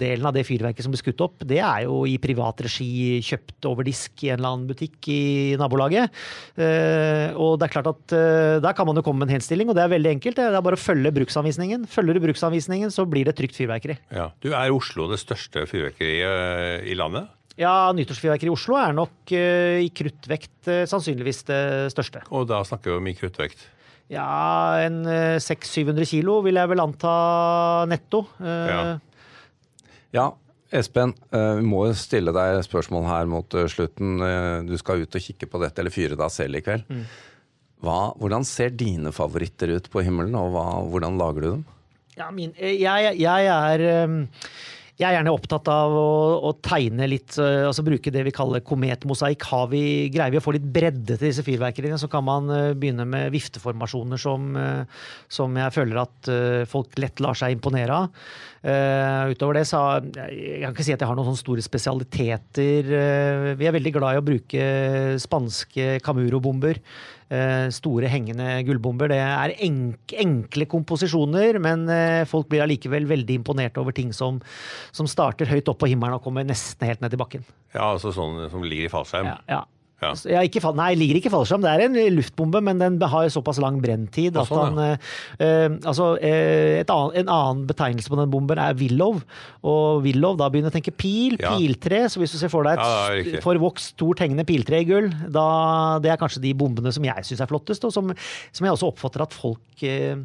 hoveddelen 0.05 0.27
av 0.29 0.35
det 0.35 0.45
fyrverket 0.45 0.85
som 0.85 0.93
blir 0.93 1.01
skutt 1.01 1.21
opp, 1.25 1.43
det 1.47 1.59
er 1.59 1.85
jo 1.85 2.03
i 2.07 2.17
privat 2.21 2.61
regi, 2.65 3.19
kjøpt 3.25 3.65
over 3.69 3.85
disk 3.87 4.23
i 4.23 4.31
en 4.31 4.39
eller 4.39 4.53
annen 4.53 4.67
butikk 4.69 5.09
i 5.11 5.55
nabolaget. 5.59 6.13
Eh, 6.55 7.33
og 7.33 7.57
det 7.59 7.67
er 7.67 7.73
klart 7.73 7.91
at 7.91 8.15
eh, 8.15 8.57
der 8.63 8.75
kan 8.77 8.87
man 8.87 8.97
jo 8.97 9.05
komme 9.05 9.23
med 9.23 9.31
en 9.31 9.37
henstilling, 9.39 9.69
og 9.69 9.77
det 9.77 9.85
er 9.85 9.93
veldig 9.93 10.13
enkelt. 10.15 10.37
Det 10.37 10.45
er 10.45 10.65
bare 10.65 10.79
å 10.79 10.81
følge 10.81 11.13
bruksanvisningen. 11.15 11.87
Følger 11.91 12.17
du 12.17 12.25
bruksanvisningen, 12.27 12.93
så 12.93 13.07
blir 13.09 13.27
det 13.27 13.37
trygt 13.37 13.57
fyrverkeri. 13.57 13.97
Ja. 14.13 14.29
Du, 14.43 14.51
Er 14.55 14.73
Oslo 14.73 15.09
det 15.11 15.21
største 15.23 15.65
fyrverkeriet 15.69 16.85
i 16.87 16.97
landet? 16.97 17.31
Ja, 17.59 17.91
nyttårsfyrverkeri 17.95 18.51
i 18.51 18.55
Oslo 18.55 18.75
er 18.79 18.95
nok 18.95 19.31
eh, 19.35 19.85
i 19.85 19.91
kruttvekt 19.95 20.67
sannsynligvis 20.91 21.45
det 21.47 21.63
største. 21.95 22.25
Og 22.35 22.49
da 22.51 22.59
snakker 22.67 22.93
vi 22.93 22.99
om 22.99 23.09
i 23.11 23.15
kruttvekt. 23.17 23.71
Ja, 24.11 24.77
en 24.85 25.01
eh, 25.09 25.41
600-700 25.41 26.05
kilo 26.11 26.37
vil 26.45 26.59
jeg 26.59 26.69
vel 26.69 26.83
anta 26.83 27.15
netto. 27.89 28.25
Ja. 28.43 28.97
Ja, 30.15 30.29
Espen, 30.75 31.11
eh, 31.35 31.53
vi 31.59 31.65
må 31.67 31.83
stille 31.95 32.33
deg 32.35 32.61
spørsmål 32.65 33.05
her 33.09 33.27
mot 33.29 33.53
eh, 33.59 33.67
slutten. 33.71 34.15
Eh, 34.25 34.63
Du 34.67 34.73
skal 34.81 35.03
ut 35.03 35.15
og 35.19 35.21
kikke 35.27 35.49
på 35.51 35.61
dette, 35.61 35.81
eller 35.83 35.93
fyre 35.93 36.17
deg 36.19 36.31
selv 36.33 36.57
i 36.59 36.63
kveld. 36.65 36.87
Hva, 37.85 37.99
hvordan 38.17 38.45
ser 38.47 38.71
dine 38.73 39.11
favoritter 39.13 39.75
ut 39.75 39.89
på 39.93 40.01
himmelen, 40.07 40.33
og 40.39 40.53
hva, 40.55 40.65
hvordan 40.89 41.19
lager 41.21 41.43
du 41.45 41.49
dem? 41.51 41.65
Ja, 42.15 42.29
min, 42.31 42.53
jeg, 42.57 43.11
jeg 43.19 43.49
er 43.51 43.83
jeg 44.95 45.09
er 45.09 45.17
gjerne 45.17 45.33
opptatt 45.35 45.67
av 45.67 45.91
å, 45.91 46.09
å 46.47 46.53
tegne 46.63 47.07
litt, 47.11 47.35
eh, 47.41 47.65
altså 47.67 47.83
bruke 47.83 48.13
det 48.15 48.21
vi 48.29 48.31
kaller 48.35 48.63
kometmosaikk. 48.63 49.43
Greier 50.13 50.31
vi 50.31 50.39
å 50.39 50.43
få 50.43 50.53
litt 50.55 50.67
bredde 50.77 51.17
til 51.17 51.27
disse 51.27 51.43
fyrverkeriene, 51.43 51.99
så 51.99 52.07
kan 52.11 52.23
man 52.23 52.47
eh, 52.53 52.71
begynne 52.79 53.03
med 53.09 53.33
vifteformasjoner 53.35 54.21
som, 54.21 54.53
eh, 54.55 55.03
som 55.27 55.59
jeg 55.59 55.75
føler 55.75 55.99
at 56.05 56.31
folk 56.71 56.95
lett 57.01 57.19
lar 57.23 57.35
seg 57.35 57.57
imponere 57.57 58.03
av. 58.05 58.27
Uh, 58.65 59.29
utover 59.29 59.59
det 59.59 59.67
så 59.69 59.79
jeg 60.01 60.63
kan 60.63 60.71
ikke 60.73 60.81
si 60.87 60.93
at 60.95 61.03
jeg 61.03 61.05
har 61.05 61.13
noen 61.13 61.27
sånne 61.27 61.37
store 61.43 61.61
spesialiteter. 61.61 62.87
Uh, 62.89 63.49
vi 63.59 63.67
er 63.69 63.75
veldig 63.75 63.91
glad 63.93 64.15
i 64.15 64.21
å 64.21 64.25
bruke 64.25 64.63
spanske 65.21 65.99
Camuro-bomber. 66.01 66.79
Eh, 67.25 67.67
store 67.73 68.05
hengende 68.05 68.45
gullbomber. 68.67 69.09
Det 69.09 69.17
er 69.17 69.53
enk, 69.65 70.13
enkle 70.21 70.67
komposisjoner, 70.69 71.57
men 71.57 71.87
eh, 71.89 72.21
folk 72.29 72.51
blir 72.51 72.61
allikevel 72.61 73.07
veldig 73.09 73.39
imponert 73.39 73.79
over 73.81 73.95
ting 73.97 74.11
som, 74.13 74.37
som 74.93 75.09
starter 75.09 75.49
høyt 75.49 75.71
opp 75.71 75.79
på 75.81 75.89
himmelen 75.89 76.19
og 76.19 76.21
kommer 76.25 76.45
nesten 76.45 76.85
helt 76.85 77.01
ned 77.01 77.15
til 77.15 77.21
bakken. 77.23 77.47
Ja, 77.73 77.87
altså 77.95 78.13
sånn 78.13 78.43
som 78.53 78.61
ligger 78.61 78.85
i 78.85 78.93
fallskjerm. 78.93 79.31
Ja, 79.31 79.39
ja. 79.49 79.63
Ja. 80.03 80.09
Ja, 80.27 80.41
ikke, 80.43 80.59
fall- 80.61 80.75
nei, 80.75 80.89
ligger 80.99 81.15
ikke 81.21 81.31
fallskjerm. 81.31 81.61
Det 81.63 81.71
er 81.71 81.83
en 81.85 81.95
luftbombe, 82.17 82.59
men 82.61 82.77
den 82.81 82.97
har 83.01 83.29
såpass 83.31 83.57
lang 83.63 83.77
brenntid 83.81 84.35
Ja, 84.35 84.41
at 84.43 84.49
sånn, 84.49 84.75
han 84.75 84.81
eh, 84.83 84.97
eh, 85.39 85.69
Altså, 85.87 86.09
eh, 86.21 86.81
et 86.81 86.91
annet, 86.91 87.15
en 87.23 87.31
annen 87.31 87.63
betegnelse 87.69 88.11
på 88.11 88.19
den 88.19 88.29
bomben 88.33 88.59
er 88.59 88.75
willow. 88.75 89.21
Og 89.63 90.03
willow, 90.03 90.35
da 90.35 90.49
begynner 90.51 90.69
jeg 90.69 90.75
å 90.75 90.77
tenke 90.83 90.97
pil, 90.99 91.37
Ja. 91.39 91.55
piltre. 91.55 92.03
Så 92.11 92.19
hvis 92.19 92.35
du 92.35 92.37
ser 92.37 92.49
for 92.51 92.63
deg 92.67 92.77
Ja, 92.77 93.07
et 93.15 93.41
forvokst, 93.41 93.95
stort 93.95 94.19
hengende 94.19 94.45
piltre 94.45 94.81
i 94.81 94.85
gull, 94.85 95.09
da 95.31 95.97
det 96.03 96.11
er 96.11 96.17
kanskje 96.19 96.41
de 96.43 96.53
bombene 96.53 96.91
som 96.91 97.03
jeg 97.03 97.23
syns 97.23 97.41
er 97.41 97.47
flottest, 97.47 97.83
og 97.87 97.93
som, 97.95 98.11
som 98.51 98.65
jeg 98.67 98.73
også 98.75 98.91
oppfatter 98.91 99.21
at 99.23 99.33
folk 99.33 99.83
eh, 99.83 100.15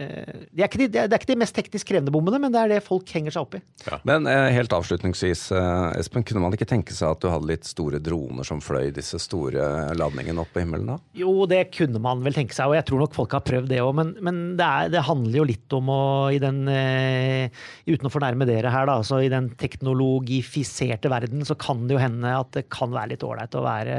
eh, 0.00 0.44
de 0.50 0.62
er 0.62 0.68
ikke 0.68 0.80
de, 0.80 0.88
det 0.90 1.02
er 1.06 1.18
ikke 1.18 1.30
de 1.32 1.38
mest 1.40 1.54
teknisk 1.56 1.90
krevende 1.90 2.12
bommene, 2.14 2.40
men 2.42 2.54
det 2.54 2.60
er 2.60 2.72
det 2.74 2.80
folk 2.84 3.08
henger 3.14 3.34
seg 3.34 3.46
opp 3.46 3.56
i. 3.58 3.60
Men 4.08 4.28
eh, 4.30 4.48
helt 4.56 4.72
avslutningsvis, 4.74 5.46
eh, 5.56 6.00
Espen, 6.00 6.24
kunne 6.26 6.42
man 6.44 6.56
ikke 6.56 6.68
tenke 6.68 6.94
seg 6.96 7.14
at 7.14 7.22
du 7.22 7.28
hadde 7.32 7.50
litt 7.50 7.68
store 7.68 8.00
droner 8.02 8.46
som 8.46 8.62
fløy 8.64 8.90
disse 8.96 9.20
store 9.22 9.92
ladningene 9.98 10.42
opp 10.42 10.52
på 10.54 10.64
himmelen 10.64 10.92
da? 10.94 10.98
Jo, 11.18 11.34
det 11.50 11.66
kunne 11.76 12.02
man 12.02 12.24
vel 12.24 12.36
tenke 12.36 12.56
seg, 12.56 12.70
og 12.70 12.78
jeg 12.78 12.86
tror 12.88 13.04
nok 13.04 13.16
folk 13.16 13.36
har 13.36 13.44
prøvd 13.46 13.70
det 13.72 13.82
òg. 13.84 13.92
Men, 14.00 14.14
men 14.24 14.40
det, 14.60 14.66
er, 14.66 14.94
det 14.96 15.04
handler 15.08 15.42
jo 15.42 15.48
litt 15.50 15.76
om 15.76 15.92
å 15.92 16.00
i 16.30 16.40
den 16.42 16.62
Uten 16.70 18.06
å 18.06 18.12
fornærme 18.12 18.46
dere 18.48 18.70
her, 18.72 18.86
da, 18.88 18.98
altså 19.00 19.20
i 19.24 19.30
den 19.32 19.50
teknologifiserte 19.58 21.10
verden 21.10 21.44
så 21.46 21.56
kan 21.58 21.82
det 21.88 21.96
jo 21.96 22.02
hende 22.02 22.32
at 22.36 22.52
det 22.54 22.66
kan 22.72 22.92
være 22.94 23.14
litt 23.14 23.24
ålreit 23.26 23.56
å 23.58 23.64
være 23.64 23.98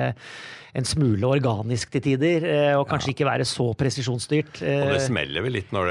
en 0.77 0.87
smule 0.87 1.27
organisk 1.27 1.91
til 1.91 2.03
tider, 2.05 2.45
og 2.79 2.85
kanskje 2.87 3.11
ikke 3.11 3.27
være 3.27 3.47
så 3.47 3.65
presisjonsstyrt. 3.75 4.61
Og 4.63 4.93
det 4.93 5.01
smeller 5.03 5.43
vel 5.43 5.57
litt 5.57 5.73
når 5.75 5.90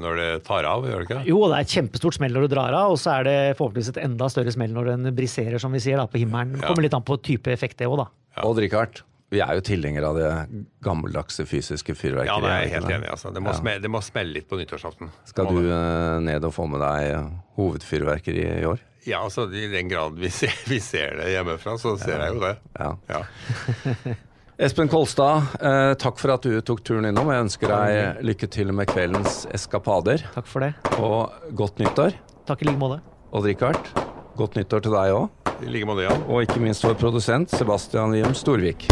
når 0.00 0.16
det 0.20 0.28
tar 0.46 0.64
av, 0.68 0.84
gjør 0.88 1.02
det 1.02 1.06
ikke? 1.08 1.20
jo, 1.30 1.38
det 1.48 1.56
er 1.58 1.66
et 1.66 1.74
kjempestort 1.76 2.14
smell 2.18 2.32
når 2.36 2.46
du 2.46 2.54
drar 2.54 2.74
av, 2.76 2.92
og 2.94 2.98
så 3.00 3.14
er 3.18 3.28
det 3.28 3.36
forhåpentligvis 3.58 3.92
et 3.94 4.02
enda 4.04 4.28
større 4.32 4.52
smell 4.54 4.72
når 4.76 4.92
den 4.94 5.14
briserer, 5.16 5.58
som 5.62 5.72
vi 5.72 5.80
sier, 5.80 5.96
da, 6.00 6.06
på 6.10 6.20
himmelen. 6.22 6.56
Det 6.58 6.66
kommer 6.66 6.82
litt 6.86 6.94
an 6.98 7.06
på 7.06 7.16
type 7.24 7.50
effekt, 7.54 7.78
det 7.78 7.88
òg, 7.88 7.96
da. 8.02 8.08
Ja. 8.36 8.44
Og 8.48 8.56
drikkehardt. 8.60 9.02
vi 9.30 9.38
er 9.44 9.54
jo 9.54 9.62
tilhengere 9.62 10.08
av 10.10 10.16
det 10.18 10.30
gammeldagse 10.82 11.44
fysiske 11.46 11.94
fyrverkeriet. 11.94 12.30
Ja, 12.30 12.40
det 12.42 12.50
er 12.50 12.62
jeg 12.64 12.72
helt 12.74 12.90
enig. 12.96 13.10
altså. 13.12 13.30
Det 13.34 13.42
må, 13.42 13.52
smelle, 13.54 13.82
det 13.84 13.90
må 13.90 14.00
smelle 14.02 14.32
litt 14.34 14.48
på 14.50 14.58
nyttårsaften. 14.58 15.10
Skal 15.30 15.46
du 15.52 15.60
det. 15.62 15.70
eh, 15.70 16.20
ned 16.26 16.46
og 16.48 16.54
få 16.56 16.66
med 16.70 16.82
deg 16.82 17.28
hovedfyrverkeri 17.60 18.46
i 18.60 18.64
år? 18.66 18.80
Ja, 19.06 19.22
altså 19.24 19.46
I 19.54 19.68
den 19.72 19.88
grad 19.88 20.18
vi 20.20 20.28
ser, 20.34 20.52
vi 20.68 20.80
ser 20.82 21.14
det 21.22 21.30
hjemmefra, 21.32 21.78
så 21.80 21.94
ser 22.00 22.20
jeg 22.26 22.34
jo 22.34 22.42
det. 22.42 22.56
Ja. 22.78 22.90
Ja. 23.08 23.22
Espen 24.60 24.88
Kolstad, 24.92 25.42
eh, 25.60 25.94
takk 25.94 26.18
for 26.20 26.34
at 26.34 26.44
du 26.44 26.58
tok 26.60 26.82
turen 26.84 27.06
innom. 27.08 27.30
Jeg 27.32 27.46
ønsker 27.46 27.70
deg 27.72 28.18
lykke 28.28 28.48
til 28.52 28.74
med 28.76 28.90
kveldens 28.92 29.46
eskapader. 29.56 30.20
Takk 30.34 30.50
for 30.52 30.66
det. 30.66 30.74
Og 31.00 31.32
godt 31.56 31.80
nyttår. 31.80 32.12
Takk 32.44 32.60
i 32.60 32.68
like 32.68 32.82
måte. 32.82 33.00
Odd-Rikard, 33.32 33.88
godt 34.36 34.60
nyttår 34.60 34.84
til 34.84 34.92
deg 34.98 35.16
òg. 35.16 35.54
I 35.64 35.72
like 35.72 35.88
måte, 35.88 36.04
Jan. 36.04 36.26
Og 36.28 36.44
ikke 36.44 36.60
minst 36.60 36.84
vår 36.84 37.00
produsent 37.00 37.56
Sebastian 37.56 38.12
Liem 38.12 38.36
Storvik. 38.36 38.84